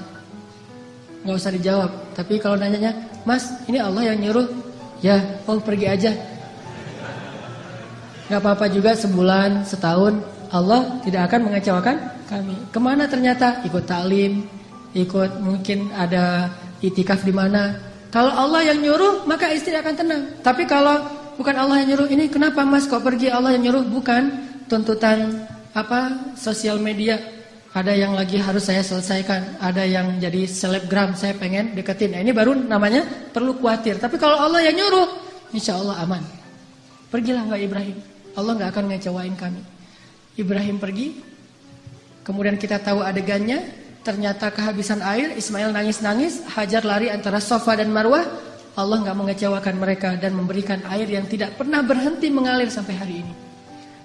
Nggak 1.24 1.36
usah 1.40 1.48
dijawab. 1.56 2.12
Tapi 2.12 2.36
kalau 2.36 2.60
nanyanya, 2.60 2.92
mas 3.24 3.48
ini 3.64 3.80
Allah 3.80 4.12
yang 4.12 4.20
nyuruh. 4.20 4.44
Ya, 5.00 5.40
oh 5.48 5.56
pergi 5.56 5.88
aja. 5.88 6.12
Gak 8.28 8.44
apa-apa 8.44 8.68
juga 8.68 8.92
sebulan, 8.92 9.64
setahun. 9.64 10.20
Allah 10.52 11.00
tidak 11.00 11.32
akan 11.32 11.48
mengecewakan 11.48 11.96
kami. 12.28 12.60
Ke 12.76 12.76
mana 12.84 13.08
ternyata? 13.08 13.64
Ikut 13.64 13.88
taklim, 13.88 14.44
ikut 14.92 15.40
mungkin 15.40 15.88
ada 15.96 16.52
itikaf 16.84 17.24
di 17.24 17.32
mana. 17.32 17.80
Kalau 18.12 18.36
Allah 18.36 18.68
yang 18.68 18.84
nyuruh, 18.84 19.24
maka 19.24 19.48
istri 19.48 19.72
akan 19.72 19.96
tenang. 19.96 20.22
Tapi 20.44 20.68
kalau 20.68 21.23
bukan 21.36 21.54
Allah 21.54 21.82
yang 21.82 21.94
nyuruh, 21.94 22.08
ini 22.10 22.24
kenapa 22.30 22.62
mas 22.66 22.86
kok 22.88 23.02
pergi 23.02 23.30
Allah 23.30 23.54
yang 23.54 23.70
nyuruh? 23.70 23.84
Bukan 23.86 24.22
tuntutan 24.66 25.46
apa 25.74 26.32
sosial 26.38 26.78
media. 26.80 27.18
Ada 27.74 27.90
yang 27.90 28.14
lagi 28.14 28.38
harus 28.38 28.70
saya 28.70 28.86
selesaikan, 28.86 29.58
ada 29.58 29.82
yang 29.82 30.22
jadi 30.22 30.46
selebgram 30.46 31.18
saya 31.18 31.34
pengen 31.34 31.74
deketin. 31.74 32.14
Nah, 32.14 32.22
ini 32.22 32.30
baru 32.30 32.54
namanya 32.54 33.02
perlu 33.34 33.58
khawatir. 33.58 33.98
Tapi 33.98 34.14
kalau 34.14 34.38
Allah 34.38 34.62
yang 34.62 34.78
nyuruh, 34.78 35.10
insya 35.50 35.74
Allah 35.74 35.98
aman. 36.06 36.22
Pergilah 37.10 37.42
nggak 37.50 37.62
Ibrahim. 37.66 37.98
Allah 38.38 38.52
nggak 38.54 38.70
akan 38.70 38.84
ngecewain 38.94 39.34
kami. 39.34 39.62
Ibrahim 40.38 40.78
pergi, 40.78 41.18
kemudian 42.22 42.58
kita 42.58 42.78
tahu 42.78 43.02
adegannya, 43.02 43.62
ternyata 44.02 44.50
kehabisan 44.50 44.98
air, 45.02 45.34
Ismail 45.34 45.70
nangis-nangis, 45.70 46.42
Hajar 46.54 46.82
lari 46.82 47.10
antara 47.10 47.38
Sofa 47.38 47.78
dan 47.78 47.90
Marwah, 47.90 48.22
Allah 48.74 49.06
nggak 49.06 49.16
mengecewakan 49.16 49.74
mereka 49.78 50.18
dan 50.18 50.34
memberikan 50.34 50.82
air 50.90 51.06
yang 51.06 51.30
tidak 51.30 51.54
pernah 51.54 51.78
berhenti 51.86 52.26
mengalir 52.26 52.66
sampai 52.66 52.94
hari 52.98 53.14
ini. 53.22 53.34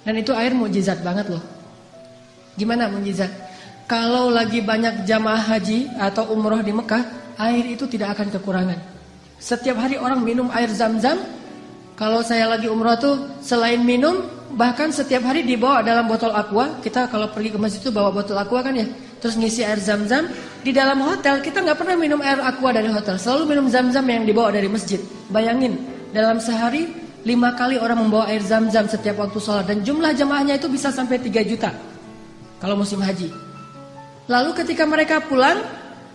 Dan 0.06 0.14
itu 0.22 0.30
air 0.34 0.54
mujizat 0.54 1.02
banget 1.02 1.34
loh. 1.34 1.42
Gimana 2.54 2.86
mujizat? 2.94 3.30
Kalau 3.90 4.30
lagi 4.30 4.62
banyak 4.62 5.10
jamaah 5.10 5.42
haji 5.42 5.90
atau 5.98 6.30
umroh 6.30 6.62
di 6.62 6.70
Mekah, 6.70 7.02
air 7.42 7.66
itu 7.66 7.90
tidak 7.90 8.14
akan 8.14 8.30
kekurangan. 8.30 8.80
Setiap 9.42 9.82
hari 9.82 9.98
orang 9.98 10.22
minum 10.22 10.54
air 10.54 10.70
zam-zam. 10.70 11.18
Kalau 11.98 12.22
saya 12.22 12.46
lagi 12.46 12.70
umroh 12.70 12.96
tuh 13.02 13.16
selain 13.42 13.82
minum, 13.82 14.22
bahkan 14.54 14.94
setiap 14.94 15.26
hari 15.26 15.42
dibawa 15.42 15.82
dalam 15.82 16.06
botol 16.06 16.30
aqua. 16.30 16.78
Kita 16.86 17.10
kalau 17.10 17.34
pergi 17.34 17.50
ke 17.50 17.58
masjid 17.58 17.82
itu 17.82 17.90
bawa 17.90 18.14
botol 18.14 18.38
aqua 18.38 18.62
kan 18.62 18.78
ya. 18.78 18.86
Terus 19.20 19.36
ngisi 19.36 19.62
air 19.68 19.80
zam-zam. 19.80 20.32
Di 20.60 20.72
dalam 20.76 21.00
hotel 21.04 21.40
kita 21.44 21.64
nggak 21.64 21.78
pernah 21.80 21.96
minum 21.96 22.20
air 22.24 22.40
aqua 22.40 22.72
dari 22.72 22.88
hotel. 22.88 23.20
Selalu 23.20 23.56
minum 23.56 23.66
zam-zam 23.68 24.04
yang 24.08 24.24
dibawa 24.24 24.52
dari 24.52 24.72
masjid. 24.72 25.00
Bayangin, 25.32 25.76
dalam 26.16 26.40
sehari 26.40 26.88
lima 27.28 27.52
kali 27.56 27.76
orang 27.76 28.08
membawa 28.08 28.32
air 28.32 28.40
zam-zam 28.44 28.88
setiap 28.88 29.20
waktu 29.20 29.40
sholat. 29.40 29.68
Dan 29.68 29.84
jumlah 29.84 30.16
jamaahnya 30.16 30.60
itu 30.60 30.72
bisa 30.72 30.92
sampai 30.92 31.20
3 31.20 31.44
juta. 31.44 31.72
Kalau 32.60 32.76
musim 32.80 33.00
haji. 33.00 33.32
Lalu 34.28 34.52
ketika 34.64 34.84
mereka 34.88 35.24
pulang, 35.24 35.64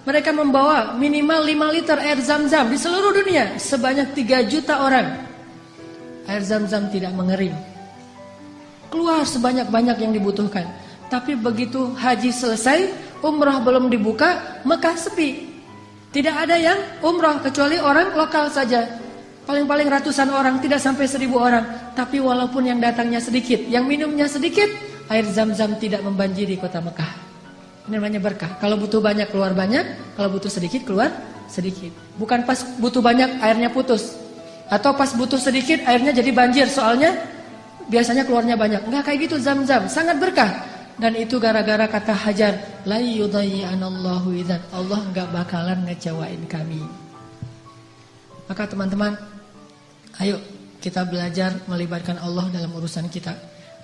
mereka 0.05 0.31
membawa 0.33 0.93
minimal 0.97 1.45
5 1.45 1.77
liter 1.77 1.99
air 2.01 2.21
zam-zam 2.21 2.69
di 2.69 2.77
seluruh 2.77 3.12
dunia. 3.17 3.57
Sebanyak 3.57 4.12
3 4.12 4.45
juta 4.49 4.85
orang. 4.85 5.25
Air 6.25 6.40
zam-zam 6.45 6.88
tidak 6.88 7.12
mengering. 7.12 7.57
Keluar 8.88 9.25
sebanyak-banyak 9.25 9.97
yang 10.01 10.12
dibutuhkan. 10.12 10.84
Tapi 11.12 11.37
begitu 11.37 11.93
haji 11.95 12.31
selesai, 12.33 12.90
umrah 13.21 13.61
belum 13.61 13.88
dibuka, 13.93 14.61
Mekah 14.64 14.97
sepi. 14.97 15.55
Tidak 16.14 16.31
ada 16.31 16.55
yang 16.55 16.79
umrah 17.03 17.43
kecuali 17.43 17.81
orang 17.81 18.14
lokal 18.14 18.47
saja. 18.49 18.87
Paling-paling 19.45 19.90
ratusan 19.90 20.33
orang, 20.33 20.62
tidak 20.62 20.81
sampai 20.81 21.05
seribu 21.05 21.37
orang. 21.37 21.93
Tapi 21.93 22.17
walaupun 22.23 22.64
yang 22.64 22.81
datangnya 22.81 23.21
sedikit, 23.21 23.61
yang 23.69 23.85
minumnya 23.85 24.25
sedikit, 24.25 24.71
air 25.12 25.27
zam-zam 25.29 25.77
tidak 25.77 26.01
membanjiri 26.01 26.57
kota 26.57 26.81
Mekah. 26.81 27.12
Ini 27.85 28.01
namanya 28.01 28.21
berkah. 28.25 28.57
Kalau 28.57 28.81
butuh 28.81 29.05
banyak 29.05 29.29
keluar 29.29 29.53
banyak, 29.53 30.17
kalau 30.17 30.33
butuh 30.33 30.49
sedikit 30.49 30.88
keluar 30.88 31.12
sedikit. 31.53 31.93
Bukan 32.17 32.49
pas 32.49 32.64
butuh 32.81 33.05
banyak 33.05 33.45
airnya 33.45 33.69
putus. 33.69 34.17
Atau 34.73 34.97
pas 34.97 35.12
butuh 35.12 35.37
sedikit 35.37 35.85
airnya 35.85 36.17
jadi 36.17 36.33
banjir 36.33 36.64
soalnya 36.73 37.12
biasanya 37.93 38.25
keluarnya 38.25 38.57
banyak. 38.57 38.81
Enggak 38.88 39.12
kayak 39.12 39.29
gitu 39.29 39.37
zam-zam, 39.37 39.85
sangat 39.93 40.17
berkah. 40.17 40.74
Dan 40.94 41.18
itu 41.18 41.42
gara-gara 41.42 41.90
kata 41.90 42.14
Hajar, 42.14 42.87
la 42.87 43.02
yudayyi'anallahu 43.02 44.30
idzan. 44.38 44.62
Allah 44.70 45.00
enggak 45.11 45.28
bakalan 45.35 45.83
ngecewain 45.90 46.46
kami. 46.46 46.83
Maka 48.46 48.70
teman-teman, 48.70 49.18
ayo 50.22 50.38
kita 50.78 51.02
belajar 51.09 51.64
melibatkan 51.66 52.20
Allah 52.22 52.46
dalam 52.54 52.70
urusan 52.78 53.11
kita. 53.11 53.35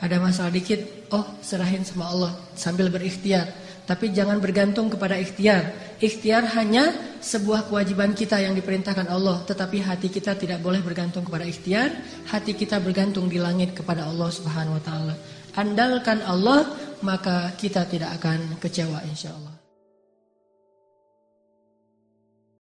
Ada 0.00 0.16
masalah 0.22 0.54
dikit, 0.54 1.10
oh 1.12 1.26
serahin 1.42 1.82
sama 1.82 2.08
Allah 2.08 2.32
sambil 2.54 2.88
berikhtiar. 2.88 3.50
Tapi 3.90 4.14
jangan 4.14 4.38
bergantung 4.38 4.86
kepada 4.86 5.18
ikhtiar. 5.18 5.96
Ikhtiar 5.98 6.46
hanya 6.54 6.94
sebuah 7.18 7.66
kewajiban 7.66 8.14
kita 8.14 8.38
yang 8.38 8.54
diperintahkan 8.54 9.10
Allah. 9.10 9.42
Tetapi 9.42 9.82
hati 9.82 10.06
kita 10.06 10.38
tidak 10.38 10.62
boleh 10.62 10.78
bergantung 10.78 11.26
kepada 11.26 11.42
ikhtiar. 11.42 11.90
Hati 12.30 12.54
kita 12.54 12.78
bergantung 12.78 13.26
di 13.26 13.42
langit 13.42 13.74
kepada 13.74 14.06
Allah 14.06 14.30
subhanahu 14.30 14.78
wa 14.78 14.82
ta'ala. 14.86 15.14
Andalkan 15.58 16.22
Allah, 16.22 16.66
maka 17.02 17.54
kita 17.58 17.88
tidak 17.90 18.20
akan 18.20 18.60
kecewa 18.60 19.02
insya 19.08 19.34
Allah. 19.34 19.49